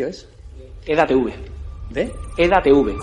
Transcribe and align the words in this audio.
medio 0.00 0.08
es? 0.08 0.28
EDATV. 0.86 1.30
¿De? 1.90 2.12
EDATV. 2.36 2.96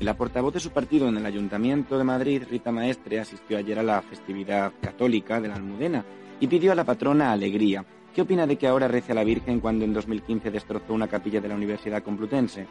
La 0.00 0.14
portavoz 0.16 0.54
de 0.54 0.60
su 0.60 0.70
partido 0.70 1.08
en 1.08 1.16
el 1.16 1.26
Ayuntamiento 1.26 1.98
de 1.98 2.04
Madrid, 2.04 2.42
Rita 2.48 2.72
Maestre, 2.72 3.20
asistió 3.20 3.58
ayer 3.58 3.78
a 3.78 3.82
la 3.82 4.02
festividad 4.02 4.72
católica 4.80 5.40
de 5.40 5.48
la 5.48 5.56
Almudena 5.56 6.04
y 6.40 6.46
pidió 6.46 6.72
a 6.72 6.74
la 6.74 6.84
patrona 6.84 7.32
alegría. 7.32 7.84
¿Qué 8.14 8.22
opina 8.22 8.46
de 8.46 8.56
que 8.56 8.66
ahora 8.66 8.88
rece 8.88 9.12
a 9.12 9.14
la 9.14 9.24
Virgen 9.24 9.60
cuando 9.60 9.84
en 9.84 9.92
2015 9.92 10.50
destrozó 10.50 10.94
una 10.94 11.08
capilla 11.08 11.40
de 11.40 11.48
la 11.48 11.54
Universidad 11.54 12.02
Complutense? 12.02 12.66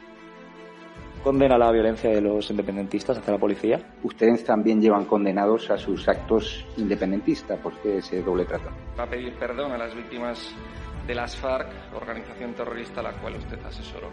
condena 1.24 1.58
la 1.58 1.72
violencia 1.72 2.10
de 2.10 2.20
los 2.20 2.50
independentistas 2.52 3.18
hacia 3.18 3.34
la 3.34 3.40
policía. 3.40 3.80
Ustedes 4.04 4.44
también 4.44 4.82
llevan 4.82 5.06
condenados 5.06 5.72
a 5.72 5.78
sus 5.78 6.08
actos 6.10 6.66
independentistas. 6.76 7.58
¿Por 7.60 7.74
qué 7.82 8.00
ese 8.00 8.22
doble 8.22 8.44
trato? 8.44 8.70
Va 9.00 9.04
a 9.04 9.10
pedir 9.10 9.34
perdón 9.36 9.72
a 9.72 9.78
las 9.78 9.96
víctimas 9.96 10.54
de 11.08 11.16
las 11.16 11.36
FARC, 11.36 11.68
organización 11.96 12.54
terrorista 12.54 13.02
a 13.02 13.04
la 13.04 13.12
cual 13.14 13.36
usted 13.36 13.60
asesoró. 13.66 14.10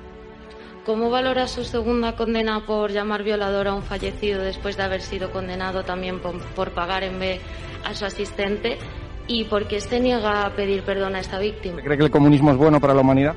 ¿Cómo 0.84 1.10
valora 1.10 1.46
su 1.46 1.64
segunda 1.64 2.16
condena 2.16 2.64
por 2.66 2.90
llamar 2.90 3.22
violador 3.22 3.68
a 3.68 3.74
un 3.74 3.82
fallecido 3.82 4.42
después 4.42 4.76
de 4.76 4.82
haber 4.82 5.02
sido 5.02 5.30
condenado 5.30 5.84
también 5.84 6.20
por, 6.20 6.70
pagar 6.72 7.04
en 7.04 7.18
B 7.18 7.40
a 7.84 7.94
su 7.94 8.06
asistente? 8.06 8.78
¿Y 9.26 9.44
por 9.44 9.68
qué 9.68 9.80
se 9.80 10.00
niega 10.00 10.46
a 10.46 10.56
pedir 10.56 10.82
perdón 10.82 11.14
a 11.14 11.20
esta 11.20 11.38
víctima? 11.38 11.80
¿Cree 11.82 11.98
que 11.98 12.04
el 12.04 12.10
comunismo 12.10 12.50
es 12.50 12.56
bueno 12.56 12.80
para 12.80 12.94
la 12.94 13.02
humanidad? 13.02 13.34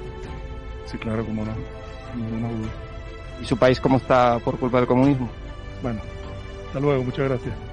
Sí, 0.86 0.98
claro, 0.98 1.26
cómo 1.26 1.46
no. 1.46 1.54
¿Y 3.42 3.46
su 3.46 3.58
país 3.58 3.80
cómo 3.80 3.98
está 3.98 4.40
por 4.40 4.58
culpa 4.58 4.78
del 4.78 4.88
comunismo? 4.88 5.30
Bueno, 5.82 6.02
hasta 6.68 6.80
luego, 6.80 7.04
muchas 7.04 7.28
gracias 7.28 7.73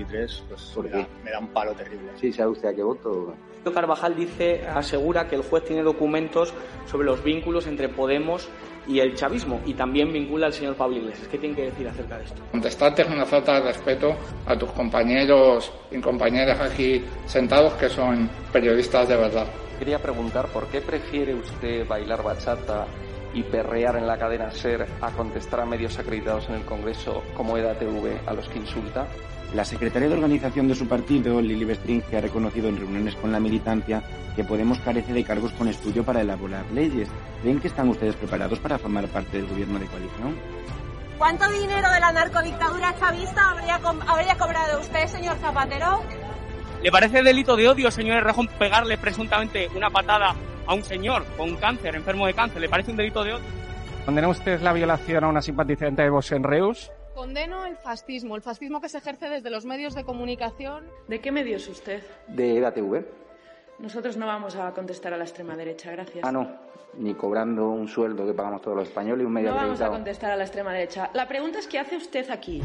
50 0.05 0.33
pues 0.49 0.77
me 1.23 1.31
da, 1.31 1.39
un 1.39 1.47
palo 1.47 1.73
terrible. 1.73 2.11
Sí, 2.19 2.31
¿sabe 2.31 2.51
usted 2.51 2.69
a 2.69 2.73
qué 2.73 2.83
voto? 2.83 3.33
Carvajal 3.73 4.15
dice, 4.15 4.67
asegura 4.67 5.27
que 5.27 5.35
el 5.35 5.43
juez 5.43 5.63
tiene 5.63 5.83
documentos 5.83 6.53
sobre 6.87 7.05
los 7.05 7.23
vínculos 7.23 7.67
entre 7.67 7.89
Podemos 7.89 8.49
y 8.87 8.99
el 8.99 9.15
chavismo 9.15 9.61
y 9.65 9.75
también 9.75 10.11
vincula 10.11 10.47
al 10.47 10.53
señor 10.53 10.75
Pablo 10.75 10.97
Iglesias. 10.97 11.27
¿Qué 11.27 11.37
tiene 11.37 11.55
que 11.55 11.65
decir 11.65 11.87
acerca 11.87 12.17
de 12.17 12.23
esto? 12.23 12.41
Contestarte 12.51 13.03
es 13.03 13.09
una 13.09 13.25
falta 13.25 13.53
de 13.53 13.61
respeto 13.61 14.15
a 14.47 14.57
tus 14.57 14.71
compañeros 14.71 15.71
y 15.91 15.99
compañeras 15.99 16.59
aquí 16.59 17.03
sentados 17.27 17.73
que 17.73 17.89
son 17.89 18.29
periodistas 18.51 19.07
de 19.07 19.15
verdad. 19.15 19.47
Quería 19.77 19.99
preguntar 19.99 20.47
por 20.47 20.67
qué 20.67 20.81
prefiere 20.81 21.35
usted 21.35 21.87
bailar 21.87 22.23
bachata 22.23 22.87
y 23.33 23.43
perrear 23.43 23.95
en 23.95 24.07
la 24.07 24.17
cadena 24.17 24.51
SER 24.51 24.85
a 25.01 25.11
contestar 25.11 25.61
a 25.61 25.65
medios 25.65 25.97
acreditados 25.97 26.49
en 26.49 26.55
el 26.55 26.65
Congreso 26.65 27.23
como 27.35 27.57
EDATV 27.57 28.27
a 28.27 28.33
los 28.33 28.47
que 28.49 28.59
insulta. 28.59 29.07
La 29.53 29.65
secretaria 29.65 30.07
de 30.07 30.15
organización 30.15 30.69
de 30.69 30.75
su 30.75 30.87
partido, 30.87 31.41
Lili 31.41 31.65
Bestring, 31.65 32.01
que 32.03 32.17
ha 32.17 32.21
reconocido 32.21 32.69
en 32.69 32.77
reuniones 32.77 33.15
con 33.15 33.33
la 33.33 33.39
militancia 33.39 34.01
que 34.35 34.45
Podemos 34.45 34.79
carece 34.79 35.11
de 35.11 35.25
cargos 35.25 35.51
con 35.51 35.67
estudio 35.67 36.05
para 36.05 36.21
elaborar 36.21 36.65
leyes. 36.71 37.09
¿Creen 37.41 37.59
que 37.59 37.67
están 37.67 37.89
ustedes 37.89 38.15
preparados 38.15 38.59
para 38.59 38.77
formar 38.77 39.07
parte 39.07 39.37
del 39.37 39.47
gobierno 39.47 39.77
de 39.77 39.87
coalición? 39.87 40.37
¿Cuánto 41.17 41.51
dinero 41.51 41.91
de 41.91 41.99
la 41.99 42.11
narcodictadura 42.13 42.95
chavista 42.97 43.49
habría, 43.51 43.79
habría 44.07 44.35
cobrado 44.35 44.79
usted, 44.79 45.05
señor 45.07 45.37
Zapatero? 45.37 46.01
¿Le 46.81 46.91
parece 46.91 47.21
delito 47.21 47.55
de 47.57 47.67
odio, 47.67 47.91
señor 47.91 48.23
Rejón, 48.23 48.47
pegarle 48.57 48.97
presuntamente 48.97 49.69
una 49.75 49.89
patada 49.89 50.33
a 50.65 50.73
un 50.73 50.83
señor 50.83 51.25
con 51.37 51.57
cáncer, 51.57 51.95
enfermo 51.95 52.25
de 52.25 52.33
cáncer? 52.33 52.61
¿Le 52.61 52.69
parece 52.69 52.91
un 52.91 52.97
delito 52.97 53.23
de 53.23 53.33
odio? 53.33 53.45
¿Condena 54.05 54.29
usted 54.29 54.61
la 54.61 54.73
violación 54.73 55.25
a 55.25 55.27
una 55.27 55.41
simpatizante 55.41 56.01
de 56.01 56.09
Vox 56.09 56.31
en 56.31 56.43
Reus? 56.43 56.89
Condeno 57.21 57.67
el 57.67 57.77
fascismo, 57.77 58.35
el 58.35 58.41
fascismo 58.41 58.81
que 58.81 58.89
se 58.89 58.97
ejerce 58.97 59.29
desde 59.29 59.51
los 59.51 59.63
medios 59.63 59.93
de 59.93 60.03
comunicación. 60.03 60.85
¿De 61.07 61.21
qué 61.21 61.31
medio 61.31 61.57
es 61.57 61.67
usted? 61.67 62.01
De 62.27 62.57
EDATV. 62.57 63.05
Nosotros 63.77 64.17
no 64.17 64.25
vamos 64.25 64.55
a 64.55 64.71
contestar 64.71 65.13
a 65.13 65.17
la 65.17 65.25
extrema 65.25 65.55
derecha, 65.55 65.91
gracias. 65.91 66.25
Ah, 66.25 66.31
no, 66.31 66.49
ni 66.95 67.13
cobrando 67.13 67.69
un 67.69 67.87
sueldo 67.87 68.25
que 68.25 68.33
pagamos 68.33 68.63
todos 68.63 68.75
los 68.75 68.87
españoles 68.87 69.21
y 69.21 69.27
un 69.27 69.33
medio 69.33 69.51
No 69.51 69.55
vamos 69.55 69.81
a 69.81 69.89
contestar 69.89 70.31
a 70.31 70.35
la 70.35 70.45
extrema 70.45 70.73
derecha. 70.73 71.11
La 71.13 71.27
pregunta 71.27 71.59
es, 71.59 71.67
¿qué 71.67 71.77
hace 71.77 71.95
usted 71.95 72.27
aquí? 72.31 72.63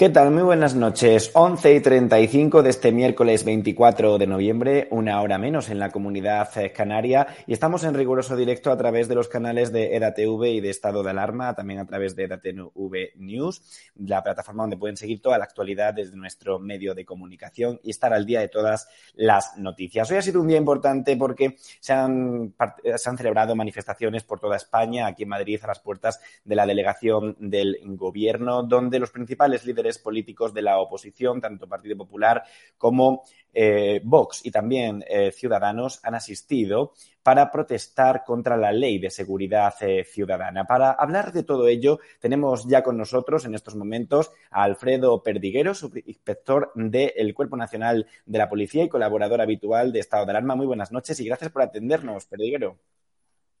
¿Qué 0.00 0.08
tal? 0.08 0.30
Muy 0.30 0.42
buenas 0.42 0.74
noches. 0.74 1.30
11 1.34 1.74
y 1.74 1.80
35 1.80 2.62
de 2.62 2.70
este 2.70 2.90
miércoles 2.90 3.44
24 3.44 4.16
de 4.16 4.26
noviembre, 4.26 4.88
una 4.90 5.20
hora 5.20 5.36
menos 5.36 5.68
en 5.68 5.78
la 5.78 5.90
comunidad 5.90 6.48
canaria, 6.74 7.26
y 7.46 7.52
estamos 7.52 7.84
en 7.84 7.92
riguroso 7.92 8.34
directo 8.34 8.72
a 8.72 8.78
través 8.78 9.08
de 9.08 9.14
los 9.14 9.28
canales 9.28 9.72
de 9.72 9.94
EDATV 9.96 10.44
y 10.54 10.60
de 10.62 10.70
Estado 10.70 11.02
de 11.02 11.10
Alarma, 11.10 11.54
también 11.54 11.80
a 11.80 11.86
través 11.86 12.16
de 12.16 12.24
EDATV 12.24 12.70
News, 13.16 13.60
la 13.96 14.22
plataforma 14.22 14.62
donde 14.62 14.78
pueden 14.78 14.96
seguir 14.96 15.20
toda 15.20 15.36
la 15.36 15.44
actualidad 15.44 15.92
desde 15.92 16.16
nuestro 16.16 16.58
medio 16.58 16.94
de 16.94 17.04
comunicación 17.04 17.78
y 17.82 17.90
estar 17.90 18.14
al 18.14 18.24
día 18.24 18.40
de 18.40 18.48
todas 18.48 18.88
las 19.12 19.58
noticias. 19.58 20.10
Hoy 20.10 20.16
ha 20.16 20.22
sido 20.22 20.40
un 20.40 20.48
día 20.48 20.56
importante 20.56 21.14
porque 21.18 21.58
se 21.78 21.92
han, 21.92 22.54
se 22.96 23.10
han 23.10 23.18
celebrado 23.18 23.54
manifestaciones 23.54 24.24
por 24.24 24.40
toda 24.40 24.56
España, 24.56 25.08
aquí 25.08 25.24
en 25.24 25.28
Madrid, 25.28 25.60
a 25.62 25.66
las 25.66 25.80
puertas 25.80 26.22
de 26.42 26.56
la 26.56 26.64
delegación 26.64 27.36
del 27.38 27.80
gobierno, 27.84 28.62
donde 28.62 28.98
los 28.98 29.10
principales 29.10 29.66
líderes 29.66 29.89
políticos 29.98 30.54
de 30.54 30.62
la 30.62 30.78
oposición, 30.78 31.40
tanto 31.40 31.68
Partido 31.68 31.96
Popular 31.96 32.42
como 32.78 33.24
eh, 33.52 34.00
Vox 34.04 34.44
y 34.44 34.50
también 34.50 35.04
eh, 35.08 35.32
Ciudadanos, 35.32 36.00
han 36.02 36.14
asistido 36.14 36.92
para 37.22 37.50
protestar 37.50 38.24
contra 38.24 38.56
la 38.56 38.72
ley 38.72 38.98
de 38.98 39.10
seguridad 39.10 39.74
eh, 39.80 40.04
ciudadana. 40.04 40.64
Para 40.64 40.92
hablar 40.92 41.32
de 41.32 41.42
todo 41.42 41.68
ello, 41.68 41.98
tenemos 42.18 42.66
ya 42.66 42.82
con 42.82 42.96
nosotros 42.96 43.44
en 43.44 43.54
estos 43.54 43.74
momentos 43.74 44.30
a 44.50 44.62
Alfredo 44.62 45.22
Perdiguero, 45.22 45.74
subinspector 45.74 46.72
del 46.74 47.34
Cuerpo 47.34 47.56
Nacional 47.56 48.06
de 48.24 48.38
la 48.38 48.48
Policía 48.48 48.84
y 48.84 48.88
colaborador 48.88 49.40
habitual 49.40 49.92
de 49.92 50.00
Estado 50.00 50.24
de 50.24 50.30
Alarma. 50.30 50.54
Muy 50.54 50.66
buenas 50.66 50.92
noches 50.92 51.18
y 51.20 51.26
gracias 51.26 51.50
por 51.50 51.62
atendernos, 51.62 52.26
Perdiguero. 52.26 52.78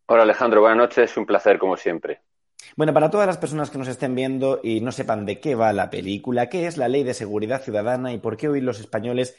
Hola 0.06 0.22
Alejandro, 0.22 0.60
buenas 0.60 0.78
noches, 0.78 1.16
un 1.16 1.26
placer 1.26 1.58
como 1.58 1.76
siempre. 1.76 2.20
Bueno, 2.76 2.92
para 2.92 3.10
todas 3.10 3.26
las 3.26 3.38
personas 3.38 3.70
que 3.70 3.78
nos 3.78 3.88
estén 3.88 4.14
viendo 4.14 4.60
y 4.62 4.80
no 4.80 4.92
sepan 4.92 5.26
de 5.26 5.40
qué 5.40 5.54
va 5.54 5.72
la 5.72 5.90
película, 5.90 6.48
qué 6.48 6.66
es 6.66 6.76
la 6.76 6.88
Ley 6.88 7.04
de 7.04 7.14
Seguridad 7.14 7.62
Ciudadana 7.62 8.12
y 8.12 8.18
por 8.18 8.36
qué 8.36 8.48
hoy 8.48 8.60
los 8.60 8.80
españoles 8.80 9.36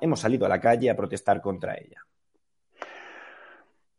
hemos 0.00 0.20
salido 0.20 0.46
a 0.46 0.48
la 0.48 0.60
calle 0.60 0.90
a 0.90 0.96
protestar 0.96 1.40
contra 1.40 1.74
ella. 1.74 2.02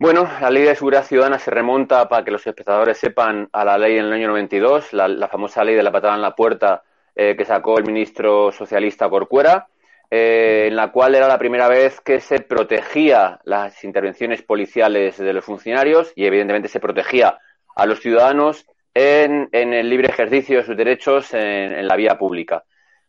Bueno, 0.02 0.30
la 0.40 0.50
ley 0.50 0.64
de 0.64 0.76
seguridad 0.76 1.04
ciudadana 1.04 1.40
se 1.40 1.52
remonta, 1.52 2.08
para 2.08 2.24
que 2.24 2.32
los 2.32 2.48
espectadores 2.48 2.98
sepan, 2.98 3.50
a 3.52 3.66
la 3.66 3.78
ley 3.78 3.98
en 3.98 4.06
el 4.06 4.14
año 4.14 4.30
92, 4.30 4.94
la, 4.94 5.10
la 5.10 5.28
famosa 5.28 5.62
ley 5.66 5.76
de 5.76 5.84
la 5.84 5.92
patada 5.92 6.16
en 6.16 6.22
la 6.22 6.36
puerta 6.36 6.84
eh, 7.16 7.36
que 7.36 7.44
sacó 7.44 7.78
el 7.78 7.84
ministro 7.84 8.50
socialista 8.54 9.10
Corcuera, 9.10 9.68
eh, 10.10 10.68
en 10.70 10.78
la 10.78 10.90
cual 10.94 11.16
era 11.16 11.28
la 11.28 11.38
primera 11.38 11.68
vez 11.68 12.00
que 12.00 12.22
se 12.22 12.40
protegía 12.40 13.42
las 13.44 13.84
intervenciones 13.84 14.42
policiales 14.42 15.18
de 15.18 15.34
los 15.34 15.44
funcionarios 15.44 16.14
y, 16.16 16.26
evidentemente, 16.26 16.70
se 16.70 16.80
protegía 16.80 17.38
a 17.80 17.86
los 17.86 18.00
ciudadanos 18.00 18.66
en, 18.94 19.50
el 19.52 19.90
libre 19.90 20.10
ejercicio 20.10 20.58
de 20.58 20.66
sus 20.66 20.76
derechos 20.76 21.34
en, 21.34 21.42
en, 21.42 21.88
la 21.88 21.96
vía 21.96 22.18
pública. 22.18 22.64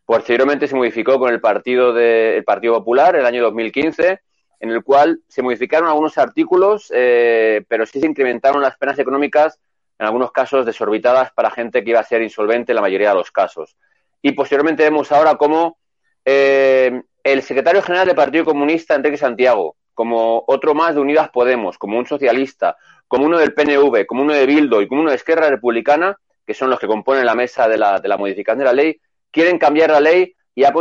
Posteriormente 0.05 0.67
se 0.67 0.75
modificó 0.75 1.19
con 1.19 1.31
el 1.33 1.41
Partido, 1.41 1.93
de, 1.93 2.37
el 2.37 2.43
Partido 2.43 2.75
Popular 2.75 3.15
el 3.15 3.25
año 3.25 3.43
2015 3.43 4.19
en 4.61 4.69
el 4.69 4.83
cual 4.83 5.19
se 5.27 5.41
modificaron 5.41 5.89
algunos 5.89 6.17
artículos, 6.19 6.91
eh, 6.95 7.65
pero 7.67 7.85
sí 7.87 7.99
se 7.99 8.05
incrementaron 8.05 8.61
las 8.61 8.77
penas 8.77 8.97
económicas, 8.99 9.59
en 9.97 10.05
algunos 10.05 10.31
casos 10.31 10.67
desorbitadas, 10.67 11.31
para 11.31 11.49
gente 11.49 11.83
que 11.83 11.89
iba 11.89 11.99
a 11.99 12.03
ser 12.03 12.21
insolvente 12.21 12.71
en 12.71 12.75
la 12.75 12.81
mayoría 12.81 13.09
de 13.09 13.15
los 13.15 13.31
casos. 13.31 13.75
Y 14.21 14.33
posteriormente 14.33 14.83
vemos 14.83 15.11
ahora 15.11 15.35
cómo 15.35 15.79
eh, 16.23 17.01
el 17.23 17.41
secretario 17.41 17.81
general 17.81 18.05
del 18.05 18.15
Partido 18.15 18.45
Comunista, 18.45 18.93
Enrique 18.93 19.17
Santiago, 19.17 19.77
como 19.93 20.43
otro 20.47 20.73
más 20.73 20.95
de 20.95 21.01
Unidas 21.01 21.29
Podemos, 21.29 21.77
como 21.77 21.97
un 21.97 22.05
socialista, 22.05 22.77
como 23.07 23.25
uno 23.25 23.37
del 23.37 23.53
PNV, 23.53 24.05
como 24.05 24.21
uno 24.21 24.33
de 24.33 24.45
Bildo 24.45 24.81
y 24.81 24.87
como 24.87 25.01
uno 25.01 25.09
de 25.09 25.17
Esquerra 25.17 25.49
Republicana, 25.49 26.17
que 26.45 26.53
son 26.53 26.69
los 26.69 26.79
que 26.79 26.87
componen 26.87 27.25
la 27.25 27.35
mesa 27.35 27.67
de 27.67 27.77
la, 27.77 27.99
de 27.99 28.07
la 28.07 28.17
modificación 28.17 28.59
de 28.59 28.65
la 28.65 28.73
ley, 28.73 29.01
quieren 29.31 29.57
cambiar 29.57 29.91
la 29.91 29.99
ley 29.99 30.33
y, 30.55 30.63
ha, 30.63 30.73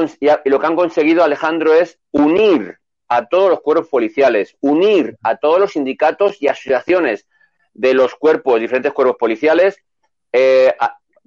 y, 0.44 0.48
lo 0.48 0.60
que 0.60 0.66
han 0.66 0.76
conseguido, 0.76 1.22
Alejandro, 1.22 1.74
es 1.74 1.98
unir 2.10 2.78
a 3.08 3.26
todos 3.26 3.50
los 3.50 3.60
cuerpos 3.60 3.88
policiales, 3.88 4.56
unir 4.60 5.16
a 5.22 5.36
todos 5.36 5.58
los 5.58 5.72
sindicatos 5.72 6.40
y 6.40 6.48
asociaciones 6.48 7.26
de 7.74 7.94
los 7.94 8.14
cuerpos, 8.14 8.60
diferentes 8.60 8.92
cuerpos 8.92 9.16
policiales, 9.16 9.82
eh, 10.32 10.74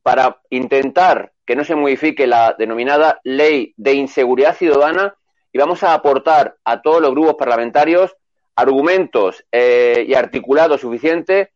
para 0.01 0.41
intentar 0.50 1.33
que 1.45 1.56
no 1.56 1.63
se 1.63 1.75
modifique 1.75 2.27
la 2.27 2.56
denominada 2.57 3.19
ley 3.24 3.74
de 3.77 3.94
inseguridad 3.94 4.56
ciudadana 4.56 5.15
y 5.53 5.59
vamos 5.59 5.83
a 5.83 5.94
aportar 5.94 6.57
a 6.65 6.81
todos 6.81 7.01
los 7.01 7.11
grupos 7.11 7.35
parlamentarios 7.35 8.15
argumentos 8.55 9.45
eh, 9.51 10.03
y 10.07 10.15
articulado 10.15 10.77
suficiente 10.77 11.51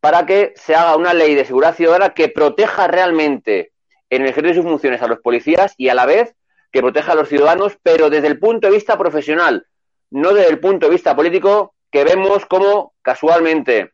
para 0.00 0.26
que 0.26 0.54
se 0.56 0.74
haga 0.74 0.96
una 0.96 1.14
ley 1.14 1.34
de 1.34 1.44
seguridad 1.44 1.74
ciudadana 1.74 2.14
que 2.14 2.28
proteja 2.28 2.88
realmente 2.88 3.72
en 4.10 4.22
el 4.22 4.28
ejercicio 4.28 4.56
de 4.56 4.62
sus 4.62 4.70
funciones 4.70 5.02
a 5.02 5.06
los 5.06 5.20
policías 5.20 5.74
y 5.76 5.88
a 5.88 5.94
la 5.94 6.06
vez 6.06 6.34
que 6.72 6.80
proteja 6.80 7.12
a 7.12 7.14
los 7.14 7.28
ciudadanos, 7.28 7.78
pero 7.82 8.10
desde 8.10 8.26
el 8.26 8.38
punto 8.38 8.66
de 8.66 8.74
vista 8.74 8.98
profesional, 8.98 9.66
no 10.10 10.32
desde 10.34 10.50
el 10.50 10.58
punto 10.58 10.86
de 10.86 10.92
vista 10.92 11.14
político, 11.14 11.74
que 11.90 12.04
vemos 12.04 12.44
como 12.46 12.94
casualmente 13.02 13.92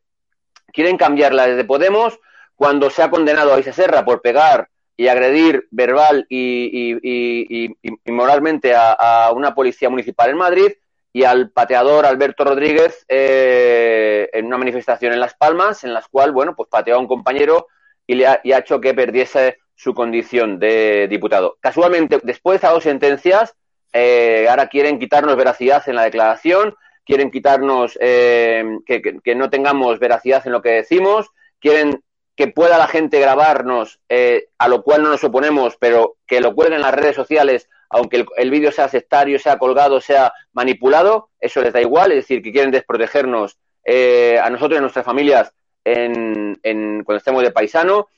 quieren 0.72 0.96
cambiarla 0.96 1.46
desde 1.46 1.64
Podemos 1.64 2.18
cuando 2.54 2.88
se 2.88 3.02
ha 3.02 3.10
condenado 3.10 3.52
a 3.52 3.60
Isa 3.60 3.72
Serra 3.72 4.04
por 4.04 4.22
pegar 4.22 4.69
y 5.00 5.08
agredir 5.08 5.66
verbal 5.70 6.26
y, 6.28 6.98
y, 7.02 7.70
y, 7.72 7.96
y 8.04 8.12
moralmente 8.12 8.74
a, 8.76 9.32
una 9.34 9.54
policía 9.54 9.88
municipal 9.88 10.28
en 10.28 10.36
Madrid 10.36 10.72
y 11.10 11.24
al 11.24 11.48
pateador 11.52 12.04
Alberto 12.04 12.44
Rodríguez 12.44 13.06
eh, 13.08 14.28
en 14.30 14.44
una 14.44 14.58
manifestación 14.58 15.14
en 15.14 15.20
Las 15.20 15.32
Palmas, 15.32 15.84
en 15.84 15.94
la 15.94 16.04
cual, 16.10 16.32
bueno, 16.32 16.54
pues 16.54 16.68
pateó 16.68 16.96
a 16.96 16.98
un 16.98 17.06
compañero 17.06 17.68
y 18.06 18.16
le 18.16 18.26
ha, 18.26 18.42
ha 18.44 18.58
hecho 18.58 18.78
que 18.78 18.92
perdiese 18.92 19.56
su 19.74 19.94
condición 19.94 20.58
de 20.58 21.08
diputado. 21.08 21.56
Casualmente, 21.60 22.20
después 22.22 22.60
de 22.60 22.68
dos 22.68 22.82
sentencias, 22.84 23.54
eh, 23.94 24.48
ahora 24.50 24.66
quieren 24.66 24.98
quitarnos 24.98 25.34
veracidad 25.34 25.82
en 25.88 25.96
la 25.96 26.04
declaración, 26.04 26.76
quieren 27.06 27.30
quitarnos 27.30 27.96
eh, 28.02 28.66
que, 28.84 29.00
que, 29.00 29.34
no 29.34 29.48
tengamos 29.48 29.98
veracidad 29.98 30.46
en 30.46 30.52
lo 30.52 30.60
que 30.60 30.72
decimos, 30.72 31.30
quieren 31.58 32.02
que 32.40 32.48
pueda 32.48 32.78
la 32.78 32.86
gente 32.86 33.20
grabarnos, 33.20 34.00
eh, 34.08 34.48
a 34.56 34.66
lo 34.66 34.82
cual 34.82 35.02
no 35.02 35.10
nos 35.10 35.22
oponemos, 35.22 35.76
pero 35.78 36.16
que 36.26 36.40
lo 36.40 36.54
cuelguen 36.54 36.76
en 36.76 36.80
las 36.80 36.94
redes 36.94 37.14
sociales, 37.14 37.68
aunque 37.90 38.16
el, 38.16 38.26
el 38.38 38.50
vídeo 38.50 38.72
sea 38.72 38.88
sectario, 38.88 39.38
sea 39.38 39.58
colgado, 39.58 40.00
sea 40.00 40.32
manipulado, 40.54 41.28
eso 41.38 41.60
les 41.60 41.74
da 41.74 41.82
igual, 41.82 42.12
es 42.12 42.16
decir, 42.16 42.40
que 42.40 42.50
quieren 42.50 42.70
desprotegernos 42.70 43.58
eh, 43.84 44.40
a 44.42 44.48
nosotros 44.48 44.76
y 44.76 44.78
a 44.78 44.80
nuestras 44.80 45.04
familias 45.04 45.52
en, 45.84 46.58
en, 46.62 47.04
cuando 47.04 47.18
estemos 47.18 47.42
de 47.42 47.50
paisano, 47.50 48.08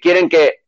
quieren 0.00 0.28
que 0.28 0.60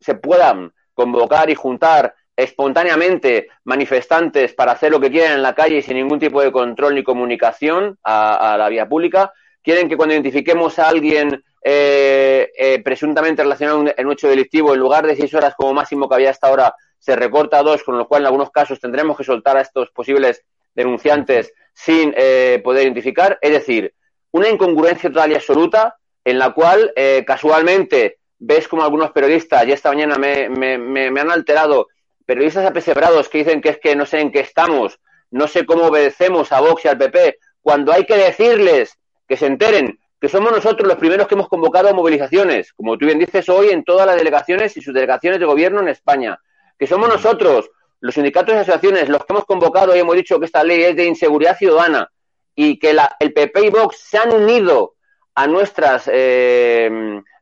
se 0.00 0.14
puedan 0.16 0.72
convocar 0.94 1.48
y 1.48 1.54
juntar 1.54 2.12
espontáneamente 2.34 3.50
manifestantes 3.62 4.52
para 4.52 4.72
hacer 4.72 4.90
lo 4.90 4.98
que 4.98 5.12
quieren 5.12 5.34
en 5.34 5.42
la 5.42 5.54
calle 5.54 5.80
sin 5.80 5.94
ningún 5.94 6.18
tipo 6.18 6.42
de 6.42 6.50
control 6.50 6.96
ni 6.96 7.04
comunicación 7.04 7.98
a 8.02 8.56
la 8.58 8.68
vía 8.68 8.88
pública. 8.88 9.32
Quieren 9.62 9.88
que 9.88 9.96
cuando 9.96 10.14
identifiquemos 10.14 10.80
a 10.80 10.88
alguien 10.88 11.44
eh, 11.64 12.50
eh, 12.56 12.82
presuntamente 12.82 13.42
relacionado 13.42 13.84
en 13.96 14.06
un 14.06 14.12
hecho 14.12 14.28
delictivo, 14.28 14.74
en 14.74 14.80
lugar 14.80 15.06
de 15.06 15.16
seis 15.16 15.32
horas 15.34 15.54
como 15.54 15.72
máximo 15.72 16.08
que 16.08 16.14
había 16.16 16.30
hasta 16.30 16.48
ahora, 16.48 16.74
se 16.98 17.16
recorta 17.16 17.58
a 17.58 17.62
dos, 17.62 17.82
con 17.82 17.98
lo 17.98 18.06
cual 18.06 18.22
en 18.22 18.26
algunos 18.26 18.50
casos 18.50 18.80
tendremos 18.80 19.16
que 19.16 19.24
soltar 19.24 19.56
a 19.56 19.60
estos 19.60 19.90
posibles 19.90 20.44
denunciantes 20.74 21.52
sin 21.74 22.14
eh, 22.16 22.60
poder 22.62 22.84
identificar. 22.84 23.38
Es 23.40 23.52
decir, 23.52 23.94
una 24.30 24.48
incongruencia 24.48 25.10
total 25.10 25.32
y 25.32 25.34
absoluta 25.34 25.96
en 26.24 26.38
la 26.38 26.50
cual 26.52 26.92
eh, 26.96 27.24
casualmente 27.26 28.18
ves 28.38 28.68
como 28.68 28.82
algunos 28.82 29.12
periodistas, 29.12 29.66
y 29.66 29.72
esta 29.72 29.90
mañana 29.90 30.16
me, 30.16 30.48
me, 30.48 30.78
me, 30.78 31.10
me 31.10 31.20
han 31.20 31.30
alterado, 31.30 31.88
periodistas 32.26 32.66
apesebrados 32.66 33.28
que 33.28 33.38
dicen 33.38 33.60
que 33.60 33.70
es 33.70 33.78
que 33.78 33.94
no 33.94 34.06
sé 34.06 34.20
en 34.20 34.32
qué 34.32 34.40
estamos, 34.40 34.98
no 35.30 35.46
sé 35.48 35.64
cómo 35.64 35.86
obedecemos 35.86 36.52
a 36.52 36.60
Vox 36.60 36.84
y 36.84 36.88
al 36.88 36.98
PP, 36.98 37.38
cuando 37.60 37.92
hay 37.92 38.04
que 38.04 38.16
decirles 38.16 38.98
que 39.28 39.36
se 39.36 39.46
enteren 39.46 39.98
que 40.22 40.28
somos 40.28 40.52
nosotros 40.52 40.86
los 40.86 40.98
primeros 40.98 41.26
que 41.26 41.34
hemos 41.34 41.48
convocado 41.48 41.88
a 41.88 41.92
movilizaciones, 41.92 42.72
como 42.74 42.96
tú 42.96 43.06
bien 43.06 43.18
dices 43.18 43.48
hoy, 43.48 43.70
en 43.70 43.82
todas 43.82 44.06
las 44.06 44.14
delegaciones 44.14 44.76
y 44.76 44.80
sus 44.80 44.94
delegaciones 44.94 45.40
de 45.40 45.46
gobierno 45.46 45.80
en 45.80 45.88
España, 45.88 46.38
que 46.78 46.86
somos 46.86 47.08
nosotros, 47.08 47.68
los 47.98 48.14
sindicatos 48.14 48.54
y 48.54 48.58
asociaciones, 48.58 49.08
los 49.08 49.24
que 49.24 49.32
hemos 49.32 49.46
convocado 49.46 49.96
y 49.96 49.98
hemos 49.98 50.14
dicho 50.14 50.38
que 50.38 50.46
esta 50.46 50.62
ley 50.62 50.84
es 50.84 50.94
de 50.94 51.06
inseguridad 51.06 51.58
ciudadana 51.58 52.08
y 52.54 52.78
que 52.78 52.92
la, 52.92 53.16
el 53.18 53.32
PP 53.32 53.66
y 53.66 53.70
Vox 53.70 53.96
se 53.98 54.16
han 54.16 54.32
unido 54.32 54.94
a 55.34 55.48
nuestras 55.48 56.08
eh, 56.12 56.88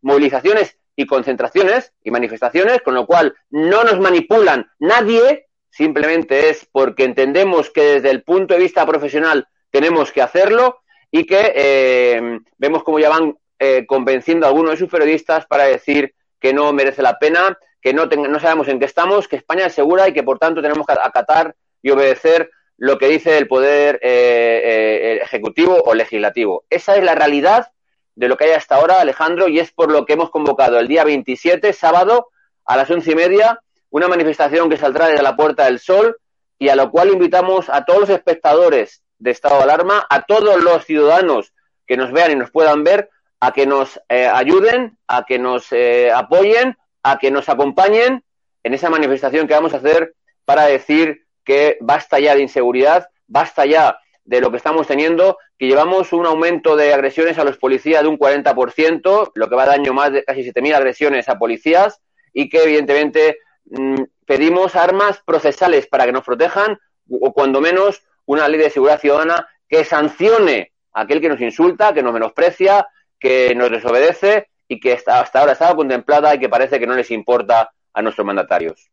movilizaciones 0.00 0.78
y 0.96 1.04
concentraciones 1.04 1.92
y 2.02 2.10
manifestaciones, 2.10 2.80
con 2.80 2.94
lo 2.94 3.04
cual 3.04 3.34
no 3.50 3.84
nos 3.84 4.00
manipulan 4.00 4.70
nadie, 4.78 5.48
simplemente 5.68 6.48
es 6.48 6.66
porque 6.72 7.04
entendemos 7.04 7.68
que 7.68 7.82
desde 7.82 8.08
el 8.08 8.22
punto 8.22 8.54
de 8.54 8.60
vista 8.60 8.86
profesional 8.86 9.48
tenemos 9.70 10.12
que 10.12 10.22
hacerlo 10.22 10.79
y 11.10 11.24
que 11.24 11.52
eh, 11.54 12.40
vemos 12.58 12.82
como 12.82 12.98
ya 12.98 13.08
van 13.08 13.36
eh, 13.58 13.84
convenciendo 13.86 14.46
a 14.46 14.48
algunos 14.48 14.72
de 14.72 14.76
sus 14.78 14.88
periodistas 14.88 15.46
para 15.46 15.64
decir 15.64 16.14
que 16.38 16.52
no 16.52 16.72
merece 16.72 17.02
la 17.02 17.18
pena, 17.18 17.58
que 17.80 17.92
no, 17.92 18.06
no 18.06 18.40
sabemos 18.40 18.68
en 18.68 18.78
qué 18.78 18.86
estamos, 18.86 19.28
que 19.28 19.36
España 19.36 19.66
es 19.66 19.74
segura 19.74 20.08
y 20.08 20.12
que 20.12 20.22
por 20.22 20.38
tanto 20.38 20.62
tenemos 20.62 20.86
que 20.86 20.94
acatar 20.94 21.54
y 21.82 21.90
obedecer 21.90 22.50
lo 22.76 22.98
que 22.98 23.08
dice 23.08 23.36
el 23.36 23.48
poder 23.48 23.98
eh, 24.02 25.20
ejecutivo 25.22 25.82
o 25.84 25.94
legislativo. 25.94 26.64
Esa 26.70 26.96
es 26.96 27.04
la 27.04 27.14
realidad 27.14 27.70
de 28.14 28.28
lo 28.28 28.36
que 28.36 28.44
hay 28.44 28.50
hasta 28.52 28.76
ahora, 28.76 29.00
Alejandro, 29.00 29.48
y 29.48 29.58
es 29.58 29.72
por 29.72 29.90
lo 29.90 30.06
que 30.06 30.14
hemos 30.14 30.30
convocado 30.30 30.78
el 30.78 30.88
día 30.88 31.04
27, 31.04 31.72
sábado, 31.72 32.28
a 32.64 32.76
las 32.76 32.90
once 32.90 33.12
y 33.12 33.14
media, 33.14 33.60
una 33.90 34.08
manifestación 34.08 34.70
que 34.70 34.76
saldrá 34.76 35.08
desde 35.08 35.22
la 35.22 35.36
Puerta 35.36 35.64
del 35.64 35.78
Sol 35.78 36.16
y 36.58 36.68
a 36.68 36.76
lo 36.76 36.90
cual 36.90 37.10
invitamos 37.10 37.68
a 37.68 37.84
todos 37.84 38.00
los 38.00 38.10
espectadores 38.10 39.02
de 39.20 39.30
estado 39.30 39.58
de 39.58 39.64
alarma, 39.64 40.06
a 40.10 40.22
todos 40.22 40.62
los 40.62 40.84
ciudadanos 40.84 41.52
que 41.86 41.96
nos 41.96 42.10
vean 42.12 42.32
y 42.32 42.34
nos 42.34 42.50
puedan 42.50 42.82
ver, 42.82 43.10
a 43.38 43.52
que 43.52 43.66
nos 43.66 44.00
eh, 44.08 44.26
ayuden, 44.26 44.98
a 45.06 45.24
que 45.24 45.38
nos 45.38 45.72
eh, 45.72 46.10
apoyen, 46.12 46.76
a 47.02 47.18
que 47.18 47.30
nos 47.30 47.48
acompañen 47.48 48.24
en 48.62 48.74
esa 48.74 48.90
manifestación 48.90 49.46
que 49.46 49.54
vamos 49.54 49.72
a 49.72 49.78
hacer 49.78 50.14
para 50.44 50.66
decir 50.66 51.26
que 51.44 51.78
basta 51.80 52.18
ya 52.18 52.34
de 52.34 52.42
inseguridad, 52.42 53.08
basta 53.26 53.64
ya 53.64 53.98
de 54.24 54.40
lo 54.40 54.50
que 54.50 54.58
estamos 54.58 54.86
teniendo, 54.86 55.38
que 55.58 55.66
llevamos 55.66 56.12
un 56.12 56.26
aumento 56.26 56.76
de 56.76 56.92
agresiones 56.92 57.38
a 57.38 57.44
los 57.44 57.56
policías 57.56 58.02
de 58.02 58.08
un 58.08 58.18
40%, 58.18 59.32
lo 59.34 59.48
que 59.48 59.56
va 59.56 59.62
a 59.64 59.66
daño 59.66 59.92
más 59.92 60.12
de 60.12 60.24
casi 60.24 60.42
7.000 60.42 60.74
agresiones 60.74 61.28
a 61.28 61.38
policías, 61.38 62.00
y 62.32 62.48
que 62.48 62.62
evidentemente 62.62 63.38
mmm, 63.64 64.02
pedimos 64.26 64.76
armas 64.76 65.20
procesales 65.24 65.86
para 65.86 66.04
que 66.06 66.12
nos 66.12 66.24
protejan, 66.24 66.78
o 67.10 67.32
cuando 67.32 67.60
menos 67.60 68.02
una 68.30 68.46
ley 68.48 68.60
de 68.60 68.70
seguridad 68.70 69.00
ciudadana 69.00 69.48
que 69.68 69.84
sancione 69.84 70.72
a 70.92 71.02
aquel 71.02 71.20
que 71.20 71.28
nos 71.28 71.40
insulta, 71.40 71.92
que 71.92 72.02
nos 72.02 72.12
menosprecia, 72.12 72.86
que 73.18 73.52
nos 73.56 73.70
desobedece 73.70 74.48
y 74.68 74.78
que 74.78 74.92
hasta 74.92 75.40
ahora 75.40 75.52
estaba 75.52 75.74
contemplada 75.74 76.32
y 76.34 76.38
que 76.38 76.48
parece 76.48 76.78
que 76.78 76.86
no 76.86 76.94
les 76.94 77.10
importa 77.10 77.72
a 77.92 78.02
nuestros 78.02 78.24
mandatarios. 78.24 78.88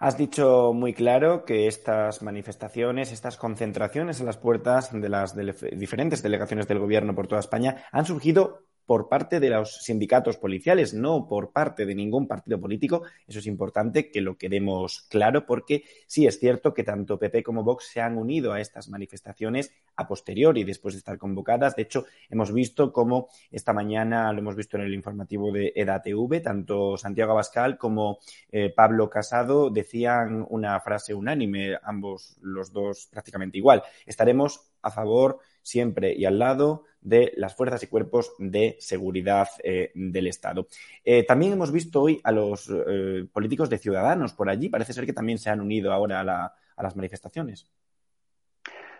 Has 0.00 0.18
dicho 0.18 0.72
muy 0.74 0.94
claro 0.94 1.44
que 1.44 1.68
estas 1.68 2.22
manifestaciones, 2.22 3.12
estas 3.12 3.36
concentraciones 3.36 4.18
en 4.18 4.26
las 4.26 4.36
puertas 4.36 4.90
de 4.92 5.08
las 5.08 5.34
diferentes 5.36 6.22
delegaciones 6.22 6.66
del 6.66 6.80
gobierno 6.80 7.14
por 7.14 7.28
toda 7.28 7.40
España 7.40 7.84
han 7.92 8.04
surgido 8.04 8.64
por 8.86 9.08
parte 9.08 9.40
de 9.40 9.50
los 9.50 9.82
sindicatos 9.82 10.36
policiales, 10.38 10.94
no 10.94 11.26
por 11.28 11.52
parte 11.52 11.84
de 11.84 11.94
ningún 11.94 12.26
partido 12.26 12.60
político. 12.60 13.02
Eso 13.26 13.40
es 13.40 13.46
importante 13.46 14.10
que 14.10 14.20
lo 14.20 14.38
quedemos 14.38 15.06
claro 15.10 15.44
porque 15.44 15.84
sí 16.06 16.26
es 16.26 16.38
cierto 16.38 16.72
que 16.72 16.84
tanto 16.84 17.18
PP 17.18 17.42
como 17.42 17.64
Vox 17.64 17.88
se 17.92 18.00
han 18.00 18.16
unido 18.16 18.52
a 18.52 18.60
estas 18.60 18.88
manifestaciones 18.88 19.72
a 19.96 20.06
posteriori, 20.06 20.64
después 20.64 20.94
de 20.94 20.98
estar 20.98 21.18
convocadas. 21.18 21.74
De 21.74 21.82
hecho, 21.82 22.04
hemos 22.30 22.52
visto 22.52 22.92
cómo 22.92 23.28
esta 23.50 23.72
mañana, 23.72 24.32
lo 24.32 24.38
hemos 24.38 24.56
visto 24.56 24.76
en 24.76 24.84
el 24.84 24.94
informativo 24.94 25.50
de 25.50 25.72
EDATV, 25.74 26.42
tanto 26.42 26.96
Santiago 26.96 27.32
Abascal 27.32 27.78
como 27.78 28.18
eh, 28.52 28.72
Pablo 28.74 29.10
Casado 29.10 29.70
decían 29.70 30.46
una 30.48 30.78
frase 30.80 31.14
unánime, 31.14 31.76
ambos 31.82 32.36
los 32.40 32.72
dos 32.72 33.08
prácticamente 33.10 33.58
igual. 33.58 33.82
Estaremos 34.04 34.60
a 34.86 34.90
favor 34.90 35.38
siempre 35.62 36.14
y 36.14 36.24
al 36.24 36.38
lado 36.38 36.84
de 37.00 37.32
las 37.36 37.54
fuerzas 37.54 37.82
y 37.82 37.86
cuerpos 37.86 38.34
de 38.38 38.76
seguridad 38.80 39.48
eh, 39.62 39.92
del 39.94 40.26
Estado. 40.26 40.66
Eh, 41.04 41.24
también 41.24 41.52
hemos 41.52 41.70
visto 41.70 42.02
hoy 42.02 42.20
a 42.24 42.32
los 42.32 42.68
eh, 42.68 43.26
políticos 43.32 43.70
de 43.70 43.78
Ciudadanos 43.78 44.32
por 44.32 44.48
allí. 44.48 44.68
Parece 44.68 44.92
ser 44.92 45.06
que 45.06 45.12
también 45.12 45.38
se 45.38 45.50
han 45.50 45.60
unido 45.60 45.92
ahora 45.92 46.20
a, 46.20 46.24
la, 46.24 46.54
a 46.76 46.82
las 46.82 46.96
manifestaciones. 46.96 47.68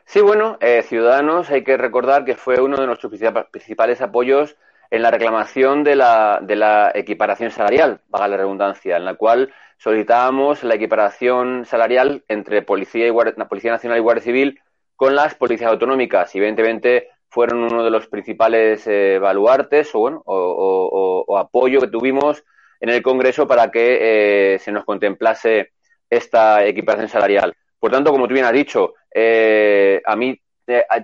Sí, 0.05 0.21
bueno, 0.21 0.57
Ciudadanos 0.85 1.51
hay 1.51 1.65
que 1.65 1.77
recordar 1.77 2.25
que 2.25 2.37
fue 2.37 2.61
uno 2.61 2.77
de 2.77 2.87
nuestros 2.87 3.13
principales 3.51 4.01
apoyos 4.01 4.57
en 4.91 5.03
la 5.03 5.11
reclamación 5.11 5.85
de 5.85 5.97
la, 5.97 6.93
equiparación 6.95 7.51
salarial, 7.51 8.01
vaga 8.09 8.29
la 8.29 8.37
redundancia, 8.37 8.97
en 8.97 9.05
la 9.05 9.15
cual 9.15 9.53
solicitábamos 9.79 10.63
la 10.63 10.77
equiparación 10.77 11.65
salarial 11.65 12.25
entre 12.29 12.63
Policía, 12.63 13.09
y 13.09 13.13
la 13.37 13.49
Policía 13.49 13.73
Nacional 13.73 13.99
y 13.99 14.03
Guardia 14.03 14.23
Civil 14.23 14.61
con 14.97 15.15
las 15.15 15.35
policías 15.35 15.71
autonómicas. 15.71 16.35
Y 16.35 16.39
evidentemente 16.39 17.11
fueron 17.29 17.63
uno 17.63 17.85
de 17.85 17.91
los 17.91 18.09
principales 18.09 18.87
eh, 18.87 19.19
baluartes 19.21 19.95
o, 19.95 20.01
bueno, 20.01 20.23
o, 20.25 21.37
apoyo 21.39 21.81
que 21.81 21.89
tuvimos 21.89 22.43
en 22.81 22.89
el 22.89 23.03
Congreso 23.03 23.47
para 23.47 23.71
que 23.71 24.55
eh, 24.55 24.59
se 24.59 24.73
nos 24.73 24.85
contemplase 24.85 25.73
esta 26.09 26.65
equiparación 26.65 27.09
salarial. 27.09 27.55
Por 27.79 27.91
tanto, 27.91 28.11
como 28.11 28.27
tú 28.27 28.35
bien 28.35 28.47
has 28.47 28.53
dicho, 28.53 28.95
eh, 29.15 30.01
a 30.05 30.17
mí 30.17 30.41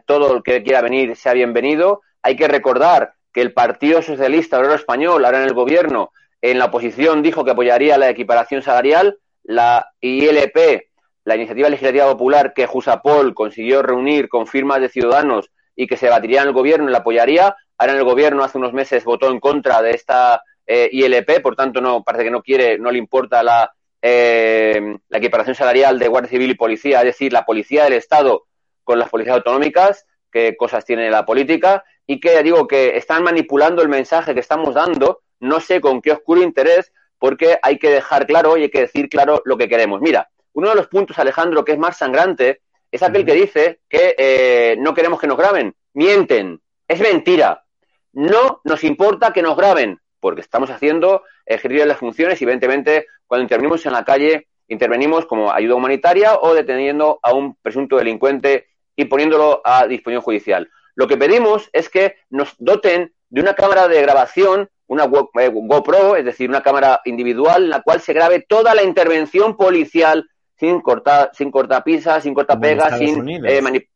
todo 0.07 0.37
el 0.37 0.43
que 0.43 0.63
quiera 0.63 0.81
venir 0.81 1.15
sea 1.17 1.35
bienvenido. 1.35 2.03
Hay 2.23 2.37
que 2.37 2.49
recordar 2.49 3.15
que 3.33 3.41
el 3.41 3.53
Partido 3.53 4.03
Socialista 4.03 4.59
Obrero 4.59 4.75
Español, 4.75 5.25
ahora 5.25 5.43
en 5.43 5.49
el 5.49 5.55
gobierno, 5.55 6.13
en 6.41 6.59
la 6.59 6.67
oposición 6.67 7.23
dijo 7.23 7.45
que 7.45 7.53
apoyaría 7.53 7.99
la 7.99 8.11
equiparación 8.11 8.63
salarial. 8.63 9.19
La 9.45 9.93
ILP, 10.01 10.92
la 11.25 11.37
Iniciativa 11.37 11.69
Legislativa 11.69 12.07
Popular 12.07 12.53
que 12.53 12.67
Jusapol 12.67 13.35
consiguió 13.35 13.83
reunir 13.83 14.29
con 14.29 14.47
firmas 14.47 14.81
de 14.81 14.89
ciudadanos 14.89 15.51
y 15.77 15.87
que 15.87 15.97
se 15.97 16.09
batiría 16.09 16.43
en 16.43 16.49
el 16.49 16.55
gobierno 16.55 16.89
y 16.89 16.93
la 16.93 16.99
apoyaría. 16.99 17.57
Ahora 17.79 17.93
en 17.93 17.99
el 17.99 18.05
gobierno 18.05 18.45
hace 18.45 18.59
unos 18.59 18.73
meses 18.73 19.05
votó 19.05 19.31
en 19.31 19.41
contra 19.41 19.81
de 19.83 19.93
esta 19.93 20.43
eh, 20.67 20.89
ILP, 20.93 21.41
por 21.43 21.57
tanto 21.57 21.81
no 21.81 22.03
parece 22.03 22.25
que 22.25 22.31
no 22.31 22.43
quiere, 22.43 22.79
no 22.79 22.91
le 22.91 22.99
importa 22.99 23.43
la, 23.43 23.73
eh, 24.01 24.97
la 25.09 25.19
equiparación 25.19 25.55
salarial 25.55 25.99
de 25.99 26.09
Guardia 26.09 26.31
Civil 26.31 26.51
y 26.51 26.55
Policía, 26.55 26.99
es 27.01 27.07
decir, 27.07 27.33
la 27.33 27.45
Policía 27.45 27.85
del 27.85 27.95
Estado 27.95 28.45
con 28.85 28.99
las 28.99 29.09
policías 29.09 29.37
autonómicas, 29.37 30.07
qué 30.31 30.57
cosas 30.57 30.85
tiene 30.85 31.11
la 31.11 31.25
política, 31.25 31.85
y 32.07 32.19
que 32.19 32.43
digo 32.43 32.67
que 32.67 32.97
están 32.97 33.23
manipulando 33.23 33.83
el 33.83 33.89
mensaje 33.89 34.35
que 34.35 34.41
estamos 34.41 34.75
dando, 34.75 35.21
no 35.41 35.61
sé 35.61 35.81
con 35.81 36.01
qué 36.01 36.13
oscuro 36.13 36.43
interés, 36.43 36.93
porque 37.19 37.59
hay 37.63 37.79
que 37.79 37.91
dejar 37.91 38.27
claro 38.27 38.57
y 38.57 38.65
hay 38.65 38.71
que 38.71 38.81
decir 38.81 39.09
claro 39.09 39.43
lo 39.45 39.57
que 39.57 39.69
queremos. 39.69 40.01
Mira, 40.01 40.29
uno 40.55 40.71
de 40.71 40.75
los 40.75 40.89
puntos, 40.89 41.19
Alejandro, 41.19 41.65
que 41.65 41.73
es 41.73 41.79
más 41.79 41.97
sangrante, 41.97 42.63
es 42.91 43.03
aquel 43.03 43.25
que 43.25 43.35
dice 43.35 43.81
que 43.89 44.15
eh, 44.19 44.77
no 44.79 44.95
queremos 44.95 45.21
que 45.21 45.27
nos 45.27 45.39
graben. 45.39 45.75
Mienten, 45.95 46.61
es 46.87 47.01
mentira. 47.01 47.65
No 48.13 48.61
nos 48.65 48.85
importa 48.85 49.33
que 49.33 49.43
nos 49.43 49.57
graben, 49.57 49.99
porque 50.21 50.43
estamos 50.43 50.71
haciendo 50.71 51.23
ejercicio 51.47 51.85
de 51.85 51.89
las 51.89 51.99
funciones 51.99 52.41
y 52.41 52.45
evidentemente 52.45 53.07
cuando 53.27 53.43
intervenimos 53.43 53.85
en 53.87 53.93
la 53.93 54.05
calle 54.05 54.49
intervenimos 54.69 55.27
como 55.27 55.53
ayuda 55.53 55.75
humanitaria 55.75 56.37
o 56.37 56.55
deteniendo 56.55 57.19
a 57.23 57.33
un 57.35 57.57
presunto 57.57 57.97
delincuente 57.97 58.69
y 58.97 59.07
poniéndolo 59.07 59.61
a 59.65 59.87
disposición 59.87 60.23
judicial. 60.23 60.71
Lo 60.95 61.07
que 61.09 61.17
pedimos 61.17 61.71
es 61.73 61.89
que 61.89 62.17
nos 62.31 62.55
doten 62.59 63.13
de 63.31 63.41
una 63.41 63.55
cámara 63.55 63.89
de 63.89 64.03
grabación, 64.03 64.69
una 64.87 65.05
eh, 65.05 65.49
GoPro, 65.49 66.17
es 66.17 66.25
decir, 66.25 66.49
una 66.49 66.63
cámara 66.63 67.01
individual 67.05 67.65
en 67.65 67.71
la 67.71 67.83
cual 67.83 68.01
se 68.01 68.13
grabe 68.13 68.45
toda 68.47 68.75
la 68.75 68.83
intervención 68.83 69.57
policial 69.57 70.29
sin 70.63 70.81
cortar, 70.81 71.33
sin 71.35 71.51
cortapisas, 71.51 72.23
sin 72.23 72.35
cortapegas, 72.35 72.97
sin 72.97 73.29
eh, 73.45 73.89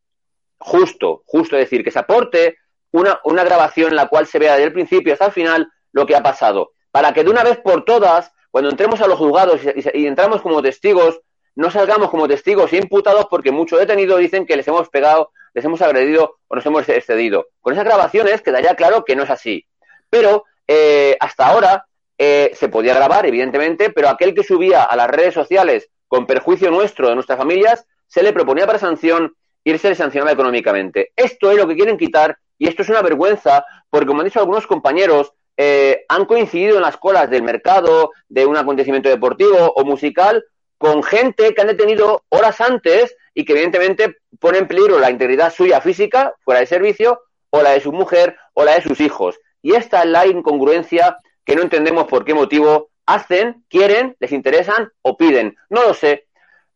justo, 0.59 1.23
justo 1.25 1.55
decir, 1.55 1.85
que 1.85 1.93
se 1.93 2.01
aporte 2.01 2.59
una, 2.91 3.21
una 3.23 3.45
grabación 3.45 3.91
en 3.91 3.95
la 3.95 4.09
cual 4.09 4.27
se 4.27 4.41
vea 4.41 4.55
desde 4.55 4.65
el 4.65 4.73
principio 4.73 5.13
hasta 5.13 5.27
el 5.27 5.33
final 5.33 5.69
lo 5.93 6.07
que 6.07 6.17
ha 6.17 6.25
pasado, 6.25 6.73
para 6.91 7.13
que 7.13 7.23
de 7.23 7.31
una 7.31 7.45
vez 7.45 7.59
por 7.59 7.85
todas, 7.85 8.33
cuando 8.51 8.69
entremos 8.69 9.01
a 9.01 9.07
los 9.07 9.17
juzgados 9.17 9.61
y, 9.95 10.09
entramos 10.09 10.43
como 10.43 10.61
testigos, 10.61 11.21
no 11.55 11.71
salgamos 11.71 12.11
como 12.11 12.27
testigos 12.27 12.73
e 12.73 12.79
imputados 12.79 13.29
porque 13.31 13.53
muchos 13.53 13.79
detenidos 13.79 14.19
dicen 14.19 14.45
que 14.45 14.57
les 14.57 14.67
hemos 14.67 14.89
pegado, 14.89 15.31
les 15.55 15.65
hemos 15.65 15.81
agredido 15.83 16.39
o 16.49 16.57
nos 16.57 16.67
hemos 16.67 16.89
excedido. 16.89 17.47
Con 17.61 17.75
esas 17.75 17.85
grabaciones 17.85 18.43
quedaría 18.43 18.75
claro 18.75 19.05
que 19.05 19.15
no 19.15 19.23
es 19.23 19.31
así. 19.31 19.65
Pero 20.11 20.47
eh, 20.67 21.17
hasta 21.21 21.47
ahora 21.47 21.87
eh, 22.19 22.51
se 22.55 22.69
podía 22.69 22.95
grabar, 22.95 23.25
evidentemente, 23.25 23.91
pero 23.91 24.09
aquel 24.09 24.35
que 24.35 24.43
subía 24.43 24.83
a 24.83 24.97
las 24.97 25.09
redes 25.09 25.33
sociales 25.33 25.91
con 26.09 26.27
perjuicio 26.27 26.71
nuestro, 26.71 27.09
de 27.09 27.15
nuestras 27.15 27.39
familias, 27.39 27.87
se 28.07 28.23
le 28.23 28.33
proponía 28.33 28.67
para 28.67 28.79
sanción 28.79 29.35
irse 29.65 29.89
le 29.89 29.95
sancionaba 29.97 30.33
económicamente. 30.33 31.13
Esto 31.17 31.51
es 31.51 31.57
lo 31.57 31.67
que 31.67 31.75
quieren 31.75 31.99
quitar 31.99 32.39
y 32.57 32.69
esto 32.69 32.83
es 32.83 32.89
una 32.89 33.03
vergüenza 33.03 33.65
porque, 33.91 34.07
como 34.07 34.21
han 34.21 34.27
dicho 34.27 34.39
algunos 34.39 34.67
compañeros, 34.67 35.33
eh, 35.57 36.05
han 36.09 36.27
coincidido 36.27 36.77
en 36.77 36.83
las 36.83 36.97
colas 36.97 37.29
del 37.31 37.43
mercado, 37.43 38.13
de 38.29 38.47
un 38.47 38.57
acontecimiento 38.57 39.09
deportivo 39.09 39.73
o 39.75 39.85
musical, 39.85 40.45
con 40.79 41.03
gente 41.03 41.55
que 41.55 41.61
han 41.61 41.69
detenido 41.69 42.25
horas 42.29 42.61
antes 42.61 43.17
y 43.35 43.45
que 43.45 43.53
evidentemente 43.53 44.19
pone 44.39 44.59
en 44.59 44.69
peligro 44.69 44.99
la 44.99 45.11
integridad 45.11 45.53
suya 45.53 45.81
física, 45.81 46.35
fuera 46.45 46.61
de 46.61 46.67
servicio, 46.67 47.21
o 47.51 47.63
la 47.63 47.71
de 47.71 47.81
su 47.81 47.93
mujer 47.93 48.37
o 48.53 48.65
la 48.65 48.75
de 48.75 48.83
sus 48.83 49.01
hijos. 49.01 49.39
Y 49.63 49.75
esta 49.75 50.03
es 50.03 50.07
la 50.11 50.27
incongruencia 50.27 51.17
que 51.45 51.57
no 51.57 51.63
entendemos 51.63 52.05
por 52.05 52.25
qué 52.25 52.35
motivo 52.35 52.91
hacen, 53.07 53.65
quieren, 53.69 54.17
les 54.19 54.33
interesan 54.33 54.93
o 55.03 55.17
piden. 55.17 55.57
No 55.71 55.83
lo 55.83 55.95
sé. 55.95 56.27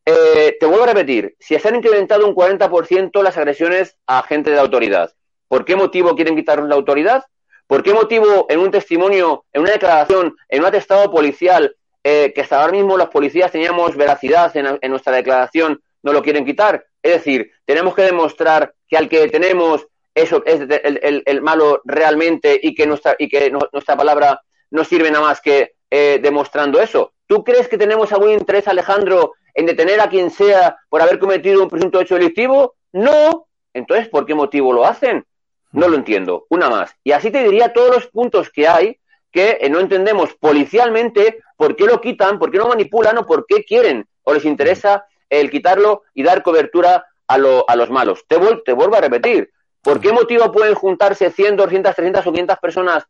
Eh, 0.07 0.57
te 0.59 0.67
vuelvo 0.67 0.85
a 0.85 0.89
repetir, 0.89 1.37
si 1.39 1.59
se 1.59 1.69
han 1.69 1.77
incrementado 1.77 2.27
un 2.27 2.35
40% 2.35 3.23
las 3.23 3.37
agresiones 3.37 3.97
a 4.07 4.23
gente 4.23 4.51
de 4.51 4.59
autoridad, 4.59 5.13
¿por 5.47 5.65
qué 5.65 5.77
motivo 5.77 6.15
quieren 6.17 6.37
quitarnos 6.37 6.69
la 6.69 6.75
autoridad? 6.75 7.25
¿Por 7.67 7.83
qué 7.83 7.93
motivo 7.93 8.47
en 8.49 8.61
un 8.61 8.71
testimonio, 8.71 9.45
en 9.53 9.63
una 9.63 9.73
declaración, 9.73 10.35
en 10.49 10.61
un 10.61 10.67
atestado 10.67 11.11
policial, 11.11 11.77
eh, 12.03 12.33
que 12.35 12.41
hasta 12.41 12.61
ahora 12.61 12.73
mismo 12.73 12.97
los 12.97 13.11
policías 13.11 13.53
teníamos 13.53 13.95
veracidad 13.97 14.51
en, 14.57 14.91
nuestra 14.91 15.13
declaración, 15.13 15.81
no 16.03 16.13
lo 16.13 16.23
quieren 16.23 16.45
quitar? 16.45 16.85
Es 17.03 17.13
decir, 17.13 17.53
tenemos 17.65 17.95
que 17.95 18.03
demostrar 18.03 18.75
que 18.89 18.97
al 18.97 19.09
que 19.09 19.29
tenemos 19.29 19.87
eso 20.15 20.43
es 20.45 20.61
el, 20.61 21.43
malo 21.43 21.83
realmente 21.85 22.59
y 22.61 22.75
que 22.75 22.87
nuestra, 22.87 23.15
y 23.19 23.29
que 23.29 23.51
nuestra 23.51 23.97
palabra 23.97 24.41
no 24.71 24.83
sirve 24.83 25.11
nada 25.11 25.27
más 25.27 25.41
que 25.41 25.75
eh, 25.91 26.21
demostrando 26.23 26.81
eso. 26.81 27.13
¿Tú 27.27 27.45
crees 27.45 27.69
que 27.69 27.79
tenemos 27.79 28.13
algún 28.13 28.31
interés, 28.31 28.69
Alejandro, 28.69 29.35
en 29.55 29.67
detener 29.67 30.01
a 30.01 30.09
quien 30.09 30.31
sea 30.31 30.77
por 30.89 31.03
haber 31.03 31.19
cometido 31.19 31.63
un 31.63 31.69
presunto 31.69 32.01
hecho 32.01 32.15
delictivo? 32.15 32.75
No. 32.93 33.47
Entonces, 33.73 34.09
¿por 34.09 34.27
qué 34.27 34.35
motivo 34.35 34.73
lo 34.73 34.85
hacen? 34.87 35.25
No 35.73 35.89
lo 35.89 35.97
entiendo. 35.97 36.47
Una 36.49 36.69
más. 36.69 36.95
Y 37.05 37.13
así 37.13 37.31
te 37.31 37.43
diría 37.45 37.73
todos 37.73 37.95
los 37.95 38.07
puntos 38.09 38.51
que 38.51 38.69
hay 38.69 38.99
que 39.33 39.59
eh, 39.61 39.69
no 39.69 39.79
entendemos 39.79 40.35
policialmente 40.35 41.41
por 41.57 41.77
qué 41.77 41.85
lo 41.85 42.01
quitan, 42.01 42.39
por 42.39 42.51
qué 42.51 42.59
lo 42.59 42.69
manipulan 42.69 43.19
o 43.19 43.27
por 43.27 43.47
qué 43.47 43.65
quieren 43.65 44.07
o 44.25 44.35
les 44.35 44.45
interesa 44.45 45.07
el 45.29 45.51
quitarlo 45.51 46.03
y 46.15 46.23
dar 46.23 46.43
cobertura 46.43 47.07
a, 47.29 47.35
a 47.35 47.77
los 47.77 47.91
malos. 47.91 48.25
Te, 48.27 48.39
te 48.65 48.73
vuelvo 48.73 48.97
a 48.97 49.01
repetir. 49.01 49.51
¿Por 49.83 50.01
qué 50.01 50.13
motivo 50.13 50.51
pueden 50.53 50.75
juntarse 50.75 51.31
100, 51.31 51.57
200, 51.57 51.95
300 51.95 52.27
o 52.27 52.33
500 52.33 52.59
personas, 52.59 53.05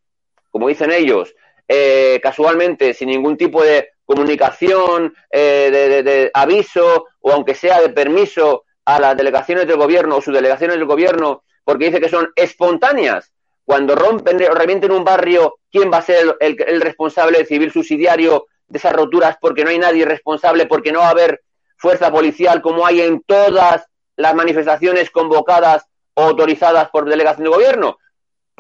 como 0.51 0.69
dicen 0.69 0.93
ellos, 0.93 1.35
eh, 1.73 2.19
casualmente, 2.21 2.95
sin 2.95 3.11
ningún 3.11 3.37
tipo 3.37 3.63
de 3.63 3.91
comunicación, 4.05 5.15
eh, 5.31 6.03
de, 6.05 6.31
aviso 6.35 7.07
o 7.21 7.31
aunque 7.31 7.55
sea 7.55 7.81
de 7.81 7.91
permiso 7.91 8.65
a 8.85 8.99
las 8.99 9.17
delegaciones 9.17 9.69
del 9.69 9.77
gobierno 9.77 10.17
o 10.17 10.21
subdelegaciones 10.21 10.79
del 10.79 10.87
gobierno, 10.87 11.45
porque 11.63 11.85
dice 11.85 12.01
que 12.01 12.09
son 12.09 12.33
espontáneas. 12.35 13.33
Cuando 13.65 13.95
rompen 13.95 14.43
o 14.51 14.53
revienten 14.53 14.91
un 14.91 15.05
barrio, 15.05 15.59
¿quién 15.71 15.93
va 15.93 15.99
a 15.99 16.03
ser 16.03 16.37
el, 16.41 16.81
responsable 16.81 17.45
civil 17.45 17.71
subsidiario 17.71 18.47
de 18.67 18.79
esas 18.79 18.93
roturas? 18.93 19.37
Porque 19.41 19.63
no 19.63 19.71
hay 19.71 19.79
nadie 19.79 20.05
responsable, 20.05 20.67
porque 20.67 20.91
no 20.91 20.99
va 20.99 21.07
a 21.07 21.11
haber 21.11 21.43
fuerza 21.77 22.11
policial 22.11 22.63
como 22.63 22.85
hay 22.85 23.03
en 23.03 23.23
todas 23.23 23.87
las 24.17 24.35
manifestaciones 24.35 25.09
convocadas 25.11 25.87
o 26.15 26.25
autorizadas 26.25 26.91
por 26.91 27.09
delegación 27.09 27.45
de 27.45 27.51
gobierno. 27.51 27.99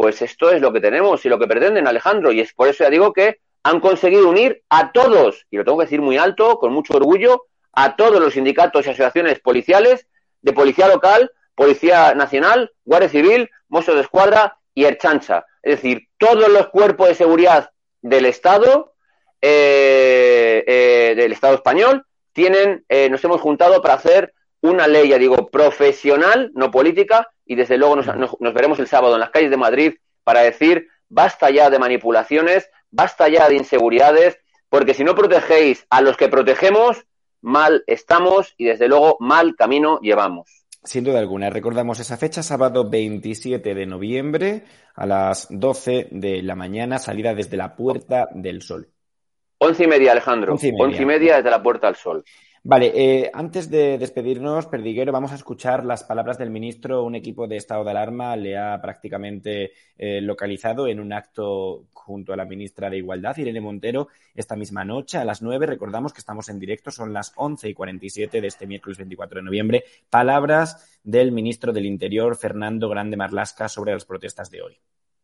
Pues 0.00 0.22
esto 0.22 0.50
es 0.50 0.62
lo 0.62 0.72
que 0.72 0.80
tenemos 0.80 1.26
y 1.26 1.28
lo 1.28 1.38
que 1.38 1.46
pretenden, 1.46 1.86
Alejandro, 1.86 2.32
y 2.32 2.40
es 2.40 2.54
por 2.54 2.68
eso 2.68 2.84
ya 2.84 2.88
digo 2.88 3.12
que 3.12 3.40
han 3.62 3.80
conseguido 3.80 4.30
unir 4.30 4.62
a 4.70 4.92
todos, 4.92 5.46
y 5.50 5.58
lo 5.58 5.64
tengo 5.66 5.76
que 5.76 5.84
decir 5.84 6.00
muy 6.00 6.16
alto, 6.16 6.58
con 6.58 6.72
mucho 6.72 6.96
orgullo, 6.96 7.44
a 7.74 7.96
todos 7.96 8.18
los 8.18 8.32
sindicatos 8.32 8.86
y 8.86 8.88
asociaciones 8.88 9.40
policiales, 9.40 10.06
de 10.40 10.54
policía 10.54 10.88
local, 10.88 11.30
policía 11.54 12.14
nacional, 12.14 12.72
guardia 12.82 13.10
civil, 13.10 13.50
mozos 13.68 13.96
de 13.96 14.00
escuadra 14.00 14.56
y 14.74 14.84
Erchancha. 14.84 15.44
Es 15.62 15.82
decir, 15.82 16.08
todos 16.16 16.48
los 16.48 16.68
cuerpos 16.68 17.08
de 17.08 17.14
seguridad 17.14 17.68
del 18.00 18.24
Estado, 18.24 18.94
eh, 19.42 20.64
eh, 20.66 21.14
del 21.14 21.32
Estado 21.32 21.56
español, 21.56 22.06
tienen, 22.32 22.86
eh, 22.88 23.10
nos 23.10 23.22
hemos 23.22 23.42
juntado 23.42 23.82
para 23.82 23.94
hacer 23.96 24.32
una 24.62 24.86
ley, 24.86 25.08
ya 25.08 25.18
digo, 25.18 25.48
profesional, 25.48 26.50
no 26.54 26.70
política, 26.70 27.28
y 27.46 27.54
desde 27.54 27.78
luego 27.78 27.96
nos, 27.96 28.06
nos 28.40 28.54
veremos 28.54 28.78
el 28.78 28.86
sábado 28.86 29.14
en 29.14 29.20
las 29.20 29.30
calles 29.30 29.50
de 29.50 29.56
Madrid 29.56 29.94
para 30.24 30.40
decir 30.40 30.88
basta 31.08 31.50
ya 31.50 31.70
de 31.70 31.78
manipulaciones, 31.78 32.70
basta 32.90 33.28
ya 33.28 33.48
de 33.48 33.56
inseguridades, 33.56 34.38
porque 34.68 34.94
si 34.94 35.04
no 35.04 35.14
protegéis 35.14 35.86
a 35.90 36.00
los 36.00 36.16
que 36.16 36.28
protegemos, 36.28 37.04
mal 37.42 37.84
estamos 37.86 38.54
y 38.56 38.66
desde 38.66 38.88
luego 38.88 39.16
mal 39.20 39.56
camino 39.56 39.98
llevamos. 40.00 40.60
Sin 40.82 41.04
duda 41.04 41.18
alguna, 41.18 41.50
recordamos 41.50 42.00
esa 42.00 42.16
fecha, 42.16 42.42
sábado 42.42 42.88
27 42.88 43.74
de 43.74 43.86
noviembre 43.86 44.64
a 44.94 45.06
las 45.06 45.46
12 45.50 46.08
de 46.10 46.42
la 46.42 46.54
mañana, 46.54 46.98
salida 46.98 47.34
desde 47.34 47.58
la 47.58 47.76
Puerta 47.76 48.28
del 48.32 48.62
Sol. 48.62 48.88
Once 49.58 49.84
y 49.84 49.86
media, 49.86 50.12
Alejandro. 50.12 50.52
Once 50.52 50.68
y 50.68 50.72
media, 50.72 50.84
Once 50.84 51.02
y 51.02 51.06
media 51.06 51.36
desde 51.36 51.50
la 51.50 51.62
Puerta 51.62 51.88
del 51.88 51.96
Sol. 51.96 52.24
Vale, 52.62 52.92
eh, 52.94 53.30
antes 53.32 53.70
de 53.70 53.96
despedirnos, 53.96 54.66
Perdiguero, 54.66 55.12
vamos 55.12 55.32
a 55.32 55.36
escuchar 55.36 55.82
las 55.82 56.04
palabras 56.04 56.36
del 56.36 56.50
ministro. 56.50 57.04
Un 57.04 57.14
equipo 57.14 57.46
de 57.46 57.56
estado 57.56 57.84
de 57.84 57.90
alarma 57.90 58.36
le 58.36 58.58
ha 58.58 58.78
prácticamente 58.82 59.72
eh, 59.96 60.20
localizado 60.20 60.86
en 60.86 61.00
un 61.00 61.14
acto 61.14 61.86
junto 61.94 62.34
a 62.34 62.36
la 62.36 62.44
ministra 62.44 62.90
de 62.90 62.98
Igualdad, 62.98 63.38
Irene 63.38 63.62
Montero, 63.62 64.08
esta 64.34 64.56
misma 64.56 64.84
noche 64.84 65.16
a 65.16 65.24
las 65.24 65.40
nueve. 65.40 65.64
Recordamos 65.64 66.12
que 66.12 66.20
estamos 66.20 66.50
en 66.50 66.58
directo, 66.58 66.90
son 66.90 67.14
las 67.14 67.32
once 67.36 67.66
y 67.66 67.72
cuarenta 67.72 68.04
y 68.04 68.10
siete 68.10 68.42
de 68.42 68.48
este 68.48 68.66
miércoles 68.66 68.98
24 68.98 69.40
de 69.40 69.44
noviembre. 69.44 69.84
Palabras 70.10 71.00
del 71.02 71.32
ministro 71.32 71.72
del 71.72 71.86
Interior, 71.86 72.36
Fernando 72.36 72.90
Grande 72.90 73.16
Marlasca, 73.16 73.70
sobre 73.70 73.94
las 73.94 74.04
protestas 74.04 74.50
de 74.50 74.60
hoy. 74.60 74.78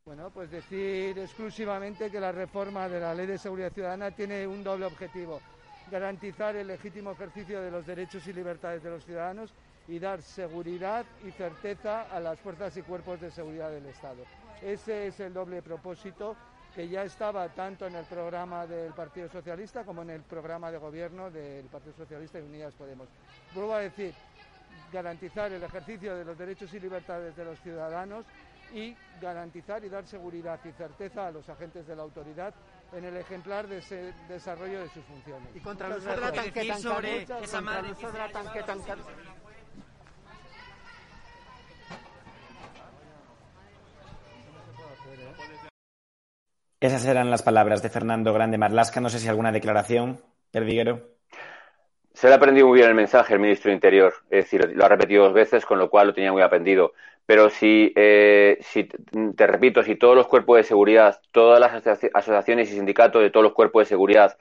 Bueno, 0.06 0.30
pues 0.32 0.50
decir 0.50 1.18
exclusivamente 1.18 2.10
que 2.10 2.18
la 2.18 2.32
reforma 2.32 2.88
de 2.88 3.00
la 3.00 3.14
Ley 3.14 3.26
de 3.26 3.36
Seguridad 3.36 3.72
Ciudadana 3.72 4.10
tiene 4.10 4.46
un 4.46 4.64
doble 4.64 4.86
objetivo 4.86 5.42
garantizar 5.90 6.56
el 6.56 6.66
legítimo 6.66 7.12
ejercicio 7.12 7.60
de 7.60 7.70
los 7.70 7.86
derechos 7.86 8.26
y 8.26 8.32
libertades 8.32 8.82
de 8.82 8.90
los 8.90 9.04
ciudadanos 9.04 9.52
y 9.88 9.98
dar 9.98 10.20
seguridad 10.20 11.04
y 11.24 11.30
certeza 11.30 12.02
a 12.02 12.18
las 12.18 12.40
fuerzas 12.40 12.76
y 12.76 12.82
cuerpos 12.82 13.20
de 13.20 13.30
seguridad 13.30 13.70
del 13.70 13.86
Estado. 13.86 14.24
Ese 14.62 15.06
es 15.06 15.20
el 15.20 15.32
doble 15.32 15.62
propósito 15.62 16.36
que 16.74 16.88
ya 16.88 17.04
estaba 17.04 17.48
tanto 17.50 17.86
en 17.86 17.94
el 17.94 18.04
programa 18.04 18.66
del 18.66 18.92
Partido 18.92 19.28
Socialista 19.28 19.84
como 19.84 20.02
en 20.02 20.10
el 20.10 20.22
programa 20.22 20.70
de 20.70 20.78
gobierno 20.78 21.30
del 21.30 21.66
Partido 21.66 21.94
Socialista 21.96 22.38
y 22.38 22.42
Unidas 22.42 22.74
Podemos. 22.74 23.08
Vuelvo 23.54 23.74
a 23.74 23.80
decir, 23.80 24.12
garantizar 24.92 25.52
el 25.52 25.62
ejercicio 25.62 26.16
de 26.16 26.24
los 26.24 26.36
derechos 26.36 26.72
y 26.74 26.80
libertades 26.80 27.34
de 27.36 27.44
los 27.44 27.58
ciudadanos 27.60 28.26
y 28.74 28.96
garantizar 29.22 29.84
y 29.84 29.88
dar 29.88 30.06
seguridad 30.06 30.58
y 30.64 30.72
certeza 30.72 31.28
a 31.28 31.30
los 31.30 31.48
agentes 31.48 31.86
de 31.86 31.96
la 31.96 32.02
autoridad 32.02 32.52
en 32.92 33.04
el 33.04 33.16
ejemplar 33.16 33.66
de 33.66 33.78
ese 33.78 34.12
desarrollo 34.28 34.80
de 34.80 34.88
sus 34.88 35.04
funciones. 35.04 35.48
Y 35.54 35.60
contra 35.60 35.88
de 35.88 36.16
la 36.20 36.32
tanqueta 36.32 36.78
sobre 36.78 37.22
esa 37.22 37.60
madre 37.60 37.94
tanqueta 38.32 38.74
Esas 46.78 47.06
eran 47.06 47.30
las 47.30 47.42
palabras 47.42 47.82
de 47.82 47.88
Fernando 47.88 48.32
Grande 48.32 48.58
Marlasca. 48.58 49.00
No 49.00 49.08
sé 49.08 49.18
si 49.18 49.28
alguna 49.28 49.50
declaración, 49.50 50.20
Perdiguero. 50.50 51.16
Se 52.12 52.28
le 52.28 52.34
ha 52.34 52.36
aprendido 52.36 52.68
muy 52.68 52.78
bien 52.78 52.88
el 52.88 52.94
mensaje 52.94 53.34
el 53.34 53.40
ministro 53.40 53.70
de 53.70 53.74
Interior, 53.74 54.14
es 54.30 54.44
decir, 54.44 54.72
lo 54.74 54.84
ha 54.84 54.88
repetido 54.88 55.24
dos 55.24 55.34
veces, 55.34 55.66
con 55.66 55.78
lo 55.78 55.90
cual 55.90 56.08
lo 56.08 56.14
tenía 56.14 56.32
muy 56.32 56.42
aprendido. 56.42 56.92
Pero 57.26 57.50
si, 57.50 57.92
eh, 57.96 58.58
si 58.60 58.84
te 58.84 59.46
repito, 59.46 59.82
si 59.82 59.96
todos 59.96 60.14
los 60.14 60.28
cuerpos 60.28 60.58
de 60.58 60.62
seguridad, 60.62 61.20
todas 61.32 61.58
las 61.58 61.84
asociaciones 62.14 62.70
y 62.70 62.74
sindicatos 62.74 63.20
de 63.20 63.30
todos 63.30 63.42
los 63.42 63.52
cuerpos 63.52 63.82
de 63.82 63.86
seguridad 63.86 64.36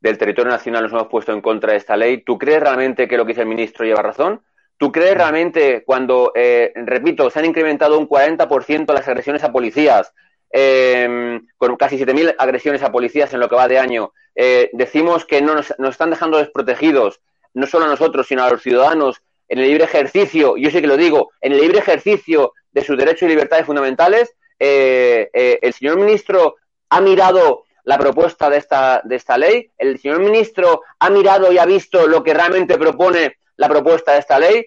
del 0.00 0.18
territorio 0.18 0.52
nacional 0.52 0.84
nos 0.84 0.92
hemos 0.92 1.08
puesto 1.08 1.32
en 1.32 1.40
contra 1.40 1.72
de 1.72 1.78
esta 1.78 1.96
ley, 1.96 2.22
¿tú 2.22 2.38
crees 2.38 2.60
realmente 2.60 3.08
que 3.08 3.16
lo 3.16 3.24
que 3.24 3.32
dice 3.32 3.42
el 3.42 3.48
ministro 3.48 3.84
lleva 3.84 4.02
razón? 4.02 4.40
¿Tú 4.76 4.92
crees 4.92 5.16
realmente 5.16 5.82
cuando, 5.84 6.30
eh, 6.36 6.72
repito, 6.76 7.28
se 7.30 7.40
han 7.40 7.46
incrementado 7.46 7.98
un 7.98 8.08
40% 8.08 8.92
las 8.94 9.08
agresiones 9.08 9.42
a 9.42 9.50
policías, 9.50 10.14
eh, 10.52 11.40
con 11.56 11.76
casi 11.76 11.98
7.000 11.98 12.36
agresiones 12.38 12.84
a 12.84 12.92
policías 12.92 13.34
en 13.34 13.40
lo 13.40 13.48
que 13.48 13.56
va 13.56 13.66
de 13.66 13.80
año, 13.80 14.12
eh, 14.36 14.70
decimos 14.72 15.24
que 15.24 15.42
no 15.42 15.56
nos, 15.56 15.74
nos, 15.78 15.90
están 15.90 16.10
dejando 16.10 16.38
desprotegidos, 16.38 17.20
no 17.54 17.66
solo 17.66 17.86
a 17.86 17.88
nosotros, 17.88 18.28
sino 18.28 18.44
a 18.44 18.50
los 18.50 18.62
ciudadanos, 18.62 19.20
en 19.48 19.58
el 19.58 19.68
libre 19.68 19.84
ejercicio, 19.84 20.56
yo 20.56 20.70
sé 20.70 20.80
que 20.80 20.86
lo 20.86 20.96
digo, 20.96 21.30
en 21.40 21.52
el 21.52 21.60
libre 21.60 21.78
ejercicio 21.78 22.52
de 22.70 22.84
sus 22.84 22.96
derechos 22.96 23.22
y 23.22 23.28
libertades 23.28 23.66
fundamentales, 23.66 24.34
eh, 24.58 25.30
eh, 25.32 25.58
el 25.62 25.72
señor 25.72 25.96
ministro 25.98 26.56
ha 26.90 27.00
mirado 27.00 27.64
la 27.84 27.98
propuesta 27.98 28.50
de 28.50 28.58
esta, 28.58 29.00
de 29.04 29.16
esta 29.16 29.38
ley, 29.38 29.70
el 29.78 29.98
señor 29.98 30.20
ministro 30.20 30.82
ha 30.98 31.08
mirado 31.08 31.50
y 31.50 31.58
ha 31.58 31.64
visto 31.64 32.06
lo 32.06 32.22
que 32.22 32.34
realmente 32.34 32.76
propone 32.76 33.38
la 33.56 33.68
propuesta 33.68 34.12
de 34.12 34.18
esta 34.18 34.38
ley. 34.38 34.66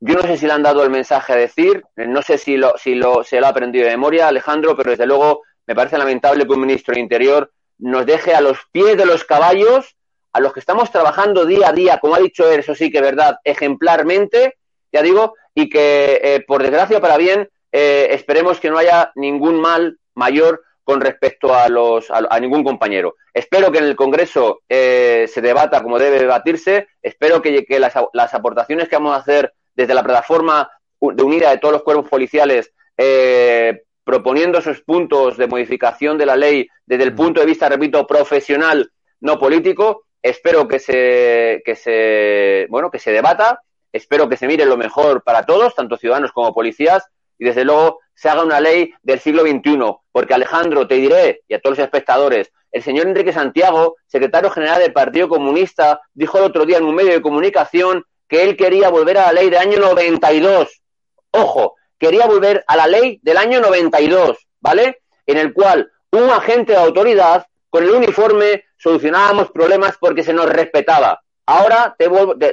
Yo 0.00 0.14
no 0.14 0.22
sé 0.22 0.36
si 0.36 0.46
le 0.46 0.52
han 0.52 0.62
dado 0.62 0.82
el 0.82 0.90
mensaje 0.90 1.32
a 1.32 1.36
decir, 1.36 1.84
no 1.96 2.22
sé 2.22 2.38
si, 2.38 2.56
lo, 2.56 2.74
si 2.76 2.94
lo, 2.94 3.22
se 3.22 3.40
lo 3.40 3.46
ha 3.46 3.50
aprendido 3.50 3.84
de 3.84 3.92
memoria, 3.92 4.28
Alejandro, 4.28 4.76
pero 4.76 4.90
desde 4.90 5.06
luego 5.06 5.42
me 5.66 5.74
parece 5.74 5.98
lamentable 5.98 6.46
que 6.46 6.52
un 6.52 6.60
ministro 6.60 6.94
de 6.94 7.00
Interior 7.00 7.52
nos 7.78 8.06
deje 8.06 8.34
a 8.34 8.40
los 8.40 8.58
pies 8.72 8.96
de 8.96 9.06
los 9.06 9.24
caballos 9.24 9.96
a 10.32 10.40
los 10.40 10.52
que 10.52 10.60
estamos 10.60 10.90
trabajando 10.90 11.46
día 11.46 11.68
a 11.68 11.72
día, 11.72 11.98
como 11.98 12.14
ha 12.14 12.20
dicho 12.20 12.50
él, 12.50 12.60
eso 12.60 12.74
sí 12.74 12.90
que 12.90 12.98
es 12.98 13.04
verdad, 13.04 13.38
ejemplarmente, 13.44 14.56
ya 14.92 15.02
digo, 15.02 15.34
y 15.54 15.68
que 15.68 16.20
eh, 16.22 16.44
por 16.46 16.62
desgracia 16.62 17.00
para 17.00 17.16
bien, 17.16 17.48
eh, 17.72 18.08
esperemos 18.10 18.60
que 18.60 18.70
no 18.70 18.78
haya 18.78 19.12
ningún 19.14 19.60
mal 19.60 19.98
mayor 20.14 20.62
con 20.84 21.00
respecto 21.00 21.54
a 21.54 21.68
los 21.68 22.10
a, 22.10 22.26
a 22.30 22.40
ningún 22.40 22.64
compañero. 22.64 23.16
Espero 23.38 23.70
que 23.70 23.78
en 23.78 23.84
el 23.84 23.94
Congreso 23.94 24.62
eh, 24.68 25.26
se 25.32 25.40
debata 25.40 25.80
como 25.82 25.98
debe 25.98 26.18
debatirse. 26.18 26.88
Espero 27.00 27.40
que, 27.40 27.64
que 27.64 27.78
las, 27.78 27.94
las, 28.12 28.34
aportaciones 28.34 28.88
que 28.88 28.96
vamos 28.96 29.14
a 29.14 29.20
hacer 29.20 29.52
desde 29.76 29.94
la 29.94 30.02
plataforma 30.02 30.68
de 31.00 31.22
unida 31.22 31.50
de 31.50 31.58
todos 31.58 31.74
los 31.74 31.82
cuerpos 31.84 32.08
policiales, 32.08 32.72
eh, 32.96 33.84
proponiendo 34.02 34.58
esos 34.58 34.80
puntos 34.80 35.36
de 35.36 35.46
modificación 35.46 36.18
de 36.18 36.26
la 36.26 36.34
ley 36.34 36.68
desde 36.84 37.04
el 37.04 37.14
punto 37.14 37.38
de 37.38 37.46
vista, 37.46 37.68
repito, 37.68 38.06
profesional, 38.06 38.90
no 39.20 39.38
político, 39.38 40.06
espero 40.22 40.68
que 40.68 40.78
se, 40.78 41.62
que 41.64 41.74
se, 41.74 42.66
bueno, 42.70 42.90
que 42.90 42.98
se 42.98 43.12
debata, 43.12 43.62
espero 43.92 44.28
que 44.28 44.36
se 44.36 44.46
mire 44.46 44.66
lo 44.66 44.76
mejor 44.76 45.22
para 45.22 45.44
todos, 45.44 45.74
tanto 45.74 45.96
ciudadanos 45.96 46.32
como 46.32 46.54
policías, 46.54 47.04
y 47.38 47.44
desde 47.44 47.64
luego 47.64 48.00
se 48.14 48.28
haga 48.28 48.42
una 48.42 48.60
ley 48.60 48.92
del 49.02 49.20
siglo 49.20 49.42
XXI, 49.42 49.78
porque 50.10 50.34
Alejandro, 50.34 50.88
te 50.88 50.96
diré, 50.96 51.42
y 51.48 51.54
a 51.54 51.60
todos 51.60 51.78
los 51.78 51.84
espectadores, 51.84 52.52
el 52.72 52.82
señor 52.82 53.06
Enrique 53.06 53.32
Santiago, 53.32 53.96
secretario 54.06 54.50
general 54.50 54.80
del 54.80 54.92
Partido 54.92 55.28
Comunista, 55.28 56.00
dijo 56.12 56.38
el 56.38 56.44
otro 56.44 56.66
día 56.66 56.78
en 56.78 56.84
un 56.84 56.94
medio 56.94 57.12
de 57.12 57.22
comunicación 57.22 58.04
que 58.28 58.42
él 58.42 58.56
quería 58.56 58.90
volver 58.90 59.18
a 59.18 59.26
la 59.26 59.32
ley 59.32 59.50
del 59.50 59.60
año 59.60 59.78
92. 59.78 60.82
Ojo, 61.30 61.76
quería 61.98 62.26
volver 62.26 62.64
a 62.66 62.76
la 62.76 62.86
ley 62.86 63.20
del 63.22 63.38
año 63.38 63.60
92, 63.60 64.36
¿vale? 64.60 65.00
En 65.26 65.38
el 65.38 65.54
cual 65.54 65.90
un 66.12 66.28
agente 66.30 66.72
de 66.72 66.78
autoridad 66.78 67.46
con 67.70 67.84
el 67.84 67.90
uniforme 67.90 68.64
solucionábamos 68.76 69.50
problemas 69.50 69.96
porque 69.98 70.22
se 70.22 70.32
nos 70.32 70.48
respetaba. 70.48 71.22
Ahora, 71.46 71.94
te, 71.98 72.08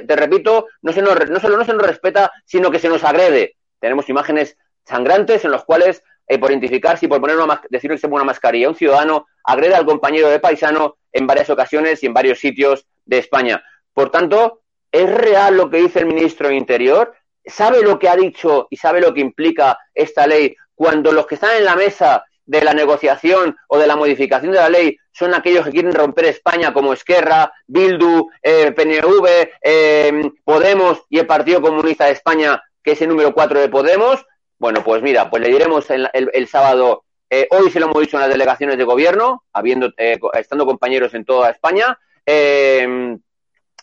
te, 0.06 0.16
repito, 0.16 0.68
no, 0.82 0.92
se 0.92 1.02
nos, 1.02 1.28
no 1.28 1.38
solo 1.38 1.56
no 1.56 1.64
se 1.64 1.74
nos 1.74 1.86
respeta, 1.86 2.32
sino 2.44 2.70
que 2.70 2.78
se 2.78 2.88
nos 2.88 3.04
agrede. 3.04 3.56
Tenemos 3.78 4.08
imágenes 4.08 4.56
sangrantes 4.84 5.44
en 5.44 5.50
los 5.50 5.64
cuales, 5.64 6.02
eh, 6.26 6.38
por 6.38 6.50
identificarse 6.50 7.04
y 7.04 7.08
por 7.08 7.20
poner 7.20 7.36
una, 7.36 7.60
decir 7.68 7.90
que 7.90 7.98
se 7.98 8.08
pone 8.08 8.22
una 8.22 8.32
mascarilla, 8.32 8.68
un 8.68 8.74
ciudadano 8.74 9.26
agrede 9.44 9.74
al 9.74 9.84
compañero 9.84 10.28
de 10.28 10.40
paisano 10.40 10.96
en 11.12 11.26
varias 11.26 11.50
ocasiones 11.50 12.02
y 12.02 12.06
en 12.06 12.14
varios 12.14 12.38
sitios 12.38 12.86
de 13.04 13.18
España. 13.18 13.62
Por 13.92 14.10
tanto, 14.10 14.62
¿es 14.90 15.10
real 15.10 15.56
lo 15.56 15.70
que 15.70 15.78
dice 15.78 16.00
el 16.00 16.06
ministro 16.06 16.48
de 16.48 16.56
Interior? 16.56 17.14
¿Sabe 17.44 17.82
lo 17.82 17.98
que 17.98 18.08
ha 18.08 18.16
dicho 18.16 18.66
y 18.70 18.76
sabe 18.76 19.00
lo 19.00 19.14
que 19.14 19.20
implica 19.20 19.78
esta 19.94 20.26
ley 20.26 20.56
cuando 20.74 21.12
los 21.12 21.26
que 21.26 21.36
están 21.36 21.56
en 21.56 21.64
la 21.64 21.76
mesa 21.76 22.24
de 22.46 22.62
la 22.62 22.72
negociación 22.72 23.56
o 23.68 23.78
de 23.78 23.86
la 23.86 23.96
modificación 23.96 24.52
de 24.52 24.58
la 24.58 24.68
ley 24.68 24.96
son 25.12 25.34
aquellos 25.34 25.64
que 25.64 25.72
quieren 25.72 25.92
romper 25.92 26.26
España 26.26 26.72
como 26.72 26.92
Esquerra, 26.92 27.52
Bildu, 27.66 28.30
eh, 28.42 28.72
PNV, 28.72 29.50
eh, 29.62 30.30
Podemos 30.44 31.02
y 31.10 31.18
el 31.18 31.26
Partido 31.26 31.60
Comunista 31.60 32.06
de 32.06 32.12
España, 32.12 32.62
que 32.82 32.92
es 32.92 33.02
el 33.02 33.08
número 33.08 33.34
cuatro 33.34 33.60
de 33.60 33.68
Podemos. 33.68 34.24
Bueno, 34.58 34.82
pues 34.84 35.02
mira, 35.02 35.28
pues 35.28 35.42
le 35.42 35.48
diremos 35.48 35.90
el, 35.90 36.08
el, 36.12 36.30
el 36.32 36.46
sábado, 36.48 37.04
eh, 37.28 37.48
hoy 37.50 37.70
se 37.70 37.80
lo 37.80 37.86
hemos 37.86 38.00
dicho 38.00 38.16
en 38.16 38.22
las 38.22 38.30
delegaciones 38.30 38.78
de 38.78 38.84
gobierno, 38.84 39.44
habiendo, 39.52 39.92
eh, 39.96 40.18
estando 40.34 40.64
compañeros 40.64 41.12
en 41.14 41.24
toda 41.24 41.50
España, 41.50 41.98
eh, 42.24 43.16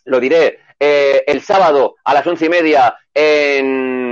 lo 0.06 0.19
diré 0.19 0.60
el 0.80 1.41
sábado 1.41 1.95
a 2.04 2.13
las 2.13 2.28
once 2.28 2.45
y 2.47 2.49
media 2.49 2.97
en, 3.13 4.02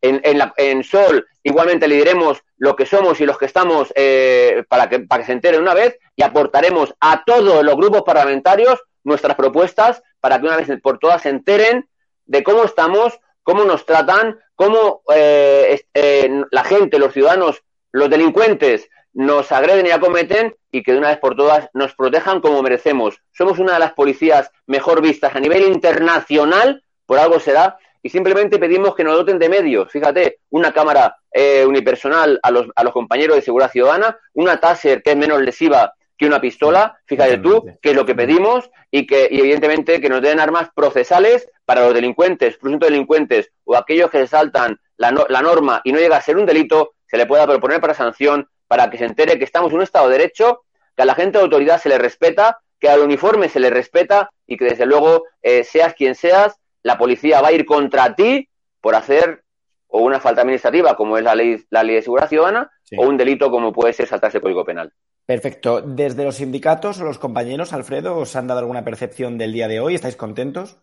en, 0.00 0.38
la, 0.38 0.54
en 0.56 0.84
Sol, 0.84 1.26
igualmente 1.42 1.88
le 1.88 1.96
diremos 1.96 2.42
lo 2.56 2.76
que 2.76 2.86
somos 2.86 3.20
y 3.20 3.26
los 3.26 3.38
que 3.38 3.46
estamos 3.46 3.92
eh, 3.94 4.64
para, 4.68 4.88
que, 4.88 5.00
para 5.00 5.22
que 5.22 5.26
se 5.26 5.32
enteren 5.32 5.60
una 5.60 5.74
vez 5.74 5.98
y 6.16 6.22
aportaremos 6.22 6.94
a 7.00 7.24
todos 7.24 7.64
los 7.64 7.76
grupos 7.76 8.02
parlamentarios 8.02 8.80
nuestras 9.04 9.36
propuestas 9.36 10.02
para 10.20 10.40
que 10.40 10.46
una 10.46 10.56
vez 10.56 10.68
por 10.82 10.98
todas 10.98 11.22
se 11.22 11.30
enteren 11.30 11.88
de 12.26 12.42
cómo 12.42 12.64
estamos, 12.64 13.18
cómo 13.42 13.64
nos 13.64 13.86
tratan, 13.86 14.38
cómo 14.54 15.02
eh, 15.14 15.80
eh, 15.94 16.42
la 16.50 16.64
gente, 16.64 16.98
los 16.98 17.12
ciudadanos 17.12 17.62
los 17.92 18.10
delincuentes 18.10 18.88
nos 19.12 19.50
agreden 19.50 19.86
y 19.86 19.90
acometen 19.90 20.54
y 20.70 20.82
que 20.82 20.92
de 20.92 20.98
una 20.98 21.08
vez 21.08 21.18
por 21.18 21.34
todas 21.34 21.68
nos 21.72 21.94
protejan 21.94 22.40
como 22.40 22.62
merecemos. 22.62 23.20
Somos 23.32 23.58
una 23.58 23.74
de 23.74 23.78
las 23.78 23.92
policías 23.92 24.50
mejor 24.66 25.00
vistas 25.02 25.34
a 25.34 25.40
nivel 25.40 25.62
internacional, 25.62 26.84
por 27.06 27.18
algo 27.18 27.40
será, 27.40 27.78
y 28.02 28.08
simplemente 28.08 28.58
pedimos 28.58 28.94
que 28.94 29.04
nos 29.04 29.14
doten 29.14 29.38
de 29.38 29.48
medios. 29.48 29.90
Fíjate, 29.90 30.40
una 30.50 30.72
cámara 30.72 31.16
eh, 31.32 31.64
unipersonal 31.66 32.38
a 32.42 32.50
los, 32.50 32.66
a 32.74 32.84
los 32.84 32.92
compañeros 32.92 33.36
de 33.36 33.42
seguridad 33.42 33.70
ciudadana, 33.70 34.18
una 34.34 34.60
Taser 34.60 35.02
que 35.02 35.10
es 35.10 35.16
menos 35.16 35.40
lesiva 35.40 35.94
que 36.16 36.26
una 36.26 36.40
pistola, 36.40 36.98
fíjate 37.06 37.38
tú, 37.38 37.64
que 37.80 37.90
es 37.90 37.96
lo 37.96 38.04
que 38.04 38.16
pedimos, 38.16 38.68
y 38.90 39.06
que 39.06 39.28
y 39.30 39.38
evidentemente 39.38 40.00
que 40.00 40.08
nos 40.08 40.20
den 40.20 40.40
armas 40.40 40.68
procesales 40.74 41.48
para 41.64 41.82
los 41.82 41.94
delincuentes, 41.94 42.56
presuntos 42.56 42.88
delincuentes 42.88 43.50
o 43.64 43.76
aquellos 43.76 44.10
que 44.10 44.26
saltan 44.26 44.80
la, 44.96 45.12
la 45.28 45.42
norma 45.42 45.80
y 45.84 45.92
no 45.92 46.00
llega 46.00 46.16
a 46.16 46.20
ser 46.20 46.36
un 46.36 46.46
delito, 46.46 46.94
se 47.06 47.16
le 47.16 47.26
pueda 47.26 47.46
proponer 47.46 47.80
para 47.80 47.94
sanción 47.94 48.48
para 48.66 48.90
que 48.90 48.98
se 48.98 49.04
entere 49.04 49.38
que 49.38 49.44
estamos 49.44 49.70
en 49.70 49.78
un 49.78 49.82
Estado 49.82 50.08
de 50.08 50.18
Derecho, 50.18 50.64
que 50.96 51.02
a 51.02 51.06
la 51.06 51.14
gente 51.14 51.38
de 51.38 51.44
autoridad 51.44 51.80
se 51.80 51.88
le 51.88 51.98
respeta, 51.98 52.58
que 52.78 52.88
al 52.88 53.00
uniforme 53.00 53.48
se 53.48 53.60
le 53.60 53.70
respeta 53.70 54.30
y 54.46 54.56
que 54.56 54.66
desde 54.66 54.86
luego, 54.86 55.24
eh, 55.42 55.64
seas 55.64 55.94
quien 55.94 56.14
seas, 56.14 56.56
la 56.88 56.96
policía 56.96 57.42
va 57.42 57.48
a 57.48 57.52
ir 57.52 57.66
contra 57.66 58.14
ti 58.14 58.48
por 58.80 58.94
hacer 58.94 59.44
o 59.88 60.00
una 60.00 60.20
falta 60.20 60.40
administrativa 60.40 60.96
como 60.96 61.18
es 61.18 61.22
la 61.22 61.34
ley, 61.34 61.62
la 61.68 61.82
ley 61.82 61.96
de 61.96 62.02
seguridad 62.02 62.30
ciudadana 62.30 62.70
o 62.96 63.06
un 63.06 63.18
delito 63.18 63.50
como 63.50 63.74
puede 63.74 63.92
ser 63.92 64.06
saltarse 64.06 64.38
el 64.38 64.42
Código 64.42 64.64
Penal. 64.64 64.90
Perfecto. 65.26 65.82
Desde 65.82 66.24
los 66.24 66.36
sindicatos 66.36 66.98
o 66.98 67.04
los 67.04 67.18
compañeros, 67.18 67.74
Alfredo, 67.74 68.16
¿os 68.16 68.34
han 68.36 68.46
dado 68.46 68.60
alguna 68.60 68.84
percepción 68.84 69.36
del 69.36 69.52
día 69.52 69.68
de 69.68 69.80
hoy? 69.80 69.94
¿Estáis 69.94 70.16
contentos? 70.16 70.78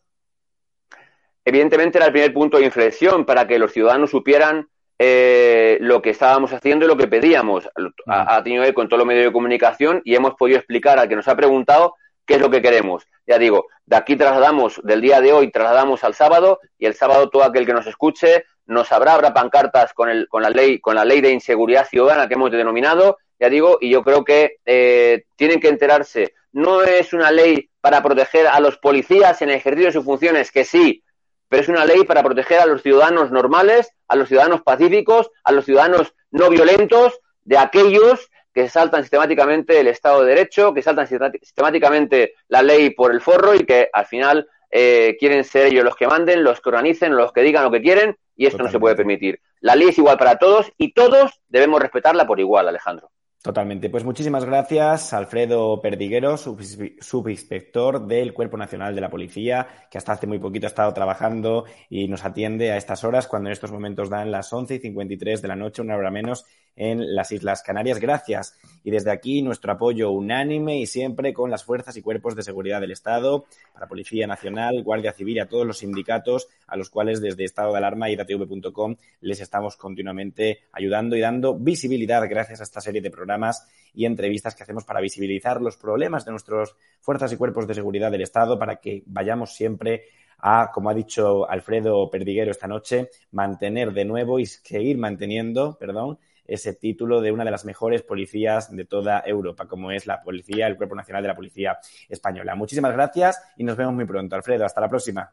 Evidentemente 1.43 1.97
era 1.97 2.05
el 2.05 2.11
primer 2.11 2.31
punto 2.31 2.59
de 2.59 2.65
inflexión 2.65 3.25
para 3.25 3.47
que 3.47 3.57
los 3.57 3.71
ciudadanos 3.71 4.11
supieran 4.11 4.67
eh, 4.99 5.79
lo 5.81 6.03
que 6.03 6.11
estábamos 6.11 6.53
haciendo 6.53 6.85
y 6.85 6.87
lo 6.87 6.97
que 6.97 7.07
pedíamos. 7.07 7.67
Ha, 8.05 8.35
ha 8.35 8.43
tenido 8.43 8.61
que 8.61 8.67
ver 8.67 8.75
con 8.75 8.87
todos 8.87 8.99
los 8.99 9.07
medios 9.07 9.25
de 9.25 9.33
comunicación 9.33 10.03
y 10.05 10.13
hemos 10.13 10.35
podido 10.35 10.59
explicar 10.59 10.99
al 10.99 11.09
que 11.09 11.15
nos 11.15 11.27
ha 11.27 11.35
preguntado 11.35 11.95
qué 12.25 12.35
es 12.35 12.41
lo 12.41 12.49
que 12.49 12.61
queremos. 12.61 13.07
Ya 13.27 13.37
digo, 13.37 13.67
de 13.85 13.95
aquí 13.95 14.15
trasladamos, 14.15 14.81
del 14.83 15.01
día 15.01 15.21
de 15.21 15.33
hoy 15.33 15.51
trasladamos 15.51 16.03
al 16.03 16.13
sábado 16.13 16.59
y 16.77 16.85
el 16.85 16.95
sábado 16.95 17.29
todo 17.29 17.43
aquel 17.43 17.65
que 17.65 17.73
nos 17.73 17.87
escuche 17.87 18.45
nos 18.67 18.91
habrá, 18.91 19.13
habrá 19.13 19.33
pancartas 19.33 19.93
con, 19.93 20.09
el, 20.09 20.27
con, 20.27 20.41
la 20.41 20.49
ley, 20.49 20.79
con 20.79 20.95
la 20.95 21.05
ley 21.05 21.21
de 21.21 21.31
inseguridad 21.31 21.87
ciudadana 21.87 22.27
que 22.27 22.33
hemos 22.33 22.51
denominado, 22.51 23.19
ya 23.39 23.49
digo, 23.49 23.77
y 23.79 23.89
yo 23.89 24.03
creo 24.03 24.23
que 24.23 24.57
eh, 24.65 25.25
tienen 25.35 25.59
que 25.59 25.69
enterarse. 25.69 26.33
No 26.51 26.81
es 26.81 27.13
una 27.13 27.31
ley 27.31 27.69
para 27.81 28.01
proteger 28.01 28.47
a 28.47 28.59
los 28.59 28.77
policías 28.77 29.41
en 29.41 29.49
el 29.49 29.55
ejercicio 29.55 29.87
de 29.87 29.93
sus 29.93 30.05
funciones, 30.05 30.51
que 30.51 30.65
sí, 30.65 31.03
pero 31.47 31.61
es 31.61 31.69
una 31.69 31.85
ley 31.85 32.03
para 32.05 32.23
proteger 32.23 32.59
a 32.59 32.65
los 32.65 32.81
ciudadanos 32.81 33.31
normales, 33.31 33.91
a 34.07 34.15
los 34.15 34.29
ciudadanos 34.29 34.61
pacíficos, 34.61 35.29
a 35.43 35.51
los 35.51 35.65
ciudadanos 35.65 36.13
no 36.31 36.49
violentos, 36.49 37.19
de 37.43 37.57
aquellos 37.57 38.29
que 38.55 38.69
saltan 38.69 39.03
sistemáticamente 39.03 39.81
el 39.81 39.87
Estado 39.87 40.23
de 40.23 40.29
Derecho, 40.29 40.73
que 40.73 40.81
saltan 40.81 41.07
sistemáticamente 41.07 42.35
la 42.47 42.63
ley 42.63 42.91
por 42.91 43.11
el 43.11 43.19
forro 43.19 43.53
y 43.53 43.65
que 43.65 43.89
al 43.91 44.05
final 44.05 44.47
eh, 44.71 45.17
quieren 45.19 45.43
ser 45.43 45.65
ellos 45.67 45.83
los 45.83 45.97
que 45.97 46.07
manden, 46.07 46.41
los 46.41 46.61
que 46.61 46.69
organicen, 46.69 47.17
los 47.17 47.33
que 47.33 47.41
digan 47.41 47.65
lo 47.65 47.71
que 47.71 47.81
quieren 47.81 48.15
y 48.33 48.45
esto 48.45 48.63
no 48.63 48.71
se 48.71 48.79
puede 48.79 48.95
permitir. 48.95 49.41
La 49.59 49.75
ley 49.75 49.89
es 49.89 49.97
igual 49.97 50.17
para 50.17 50.37
todos 50.37 50.71
y 50.77 50.93
todos 50.93 51.41
debemos 51.49 51.81
respetarla 51.81 52.25
por 52.25 52.39
igual, 52.39 52.69
Alejandro. 52.69 53.11
Totalmente. 53.45 53.89
Pues 53.89 54.03
muchísimas 54.03 54.43
gracias, 54.43 55.13
Alfredo 55.13 55.79
Perdiguero, 55.79 56.35
subinspector 56.37 58.07
del 58.07 58.33
Cuerpo 58.33 58.57
Nacional 58.57 58.95
de 58.95 59.01
la 59.01 59.09
Policía, 59.09 59.67
que 59.91 59.99
hasta 59.99 60.13
hace 60.13 60.25
muy 60.25 60.39
poquito 60.39 60.65
ha 60.65 60.69
estado 60.69 60.93
trabajando 60.93 61.65
y 61.87 62.07
nos 62.07 62.25
atiende 62.25 62.71
a 62.71 62.77
estas 62.77 63.03
horas, 63.03 63.27
cuando 63.27 63.49
en 63.49 63.53
estos 63.53 63.71
momentos 63.71 64.09
dan 64.09 64.31
las 64.31 64.51
11 64.51 64.75
y 64.75 64.79
53 64.79 65.43
de 65.43 65.47
la 65.47 65.55
noche, 65.55 65.83
una 65.83 65.95
hora 65.95 66.09
menos, 66.09 66.45
en 66.75 67.15
las 67.15 67.31
Islas 67.31 67.61
Canarias. 67.61 67.99
Gracias. 67.99 68.57
Y 68.83 68.91
desde 68.91 69.11
aquí 69.11 69.41
nuestro 69.41 69.71
apoyo 69.71 70.11
unánime 70.11 70.79
y 70.79 70.85
siempre 70.85 71.33
con 71.33 71.49
las 71.49 71.63
fuerzas 71.63 71.95
y 71.97 72.01
cuerpos 72.01 72.35
de 72.35 72.43
seguridad 72.43 72.81
del 72.81 72.91
Estado, 72.91 73.45
para 73.73 73.87
Policía 73.87 74.27
Nacional, 74.27 74.83
Guardia 74.83 75.13
Civil 75.13 75.37
y 75.37 75.39
a 75.39 75.47
todos 75.47 75.65
los 75.65 75.79
sindicatos 75.79 76.47
a 76.67 76.75
los 76.75 76.89
cuales 76.89 77.21
desde 77.21 77.43
Estado 77.43 77.71
de 77.71 77.77
Alarma 77.77 78.09
y 78.09 78.15
datv.com 78.15 78.95
les 79.21 79.41
estamos 79.41 79.77
continuamente 79.77 80.59
ayudando 80.71 81.15
y 81.15 81.21
dando 81.21 81.55
visibilidad 81.55 82.27
gracias 82.29 82.59
a 82.59 82.63
esta 82.63 82.81
serie 82.81 83.01
de 83.01 83.11
programas 83.11 83.67
y 83.93 84.05
entrevistas 84.05 84.55
que 84.55 84.63
hacemos 84.63 84.83
para 84.83 85.01
visibilizar 85.01 85.61
los 85.61 85.77
problemas 85.77 86.25
de 86.25 86.31
nuestras 86.31 86.75
fuerzas 86.99 87.31
y 87.31 87.37
cuerpos 87.37 87.67
de 87.67 87.73
seguridad 87.73 88.11
del 88.11 88.21
Estado 88.21 88.59
para 88.59 88.77
que 88.77 89.03
vayamos 89.05 89.55
siempre 89.55 90.03
a, 90.37 90.71
como 90.71 90.89
ha 90.89 90.93
dicho 90.93 91.49
Alfredo 91.49 92.09
Perdiguero 92.09 92.51
esta 92.51 92.67
noche, 92.67 93.09
mantener 93.31 93.93
de 93.93 94.05
nuevo 94.05 94.39
y 94.39 94.45
seguir 94.45 94.97
manteniendo, 94.97 95.77
perdón, 95.79 96.19
ese 96.47 96.73
título 96.73 97.21
de 97.21 97.31
una 97.31 97.43
de 97.43 97.51
las 97.51 97.65
mejores 97.65 98.01
policías 98.03 98.75
de 98.75 98.85
toda 98.85 99.23
Europa, 99.25 99.67
como 99.67 99.91
es 99.91 100.07
la 100.07 100.21
policía, 100.21 100.67
el 100.67 100.77
Cuerpo 100.77 100.95
Nacional 100.95 101.23
de 101.23 101.29
la 101.29 101.35
Policía 101.35 101.77
Española. 102.09 102.55
Muchísimas 102.55 102.93
gracias 102.93 103.41
y 103.57 103.63
nos 103.63 103.77
vemos 103.77 103.93
muy 103.93 104.05
pronto. 104.05 104.35
Alfredo, 104.35 104.65
hasta 104.65 104.81
la 104.81 104.89
próxima. 104.89 105.29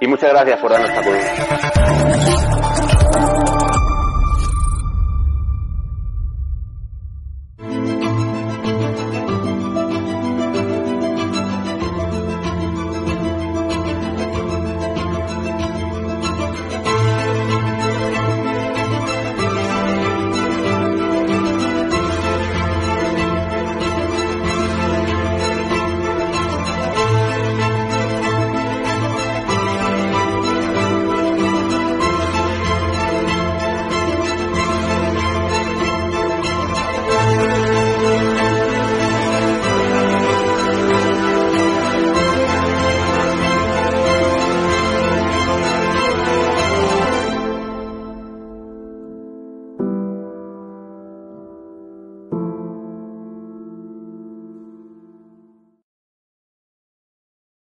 Y 0.00 0.06
muchas 0.06 0.30
gracias 0.30 0.58
por 0.60 0.70
darnos 0.70 0.90
apoyo. 0.90 1.18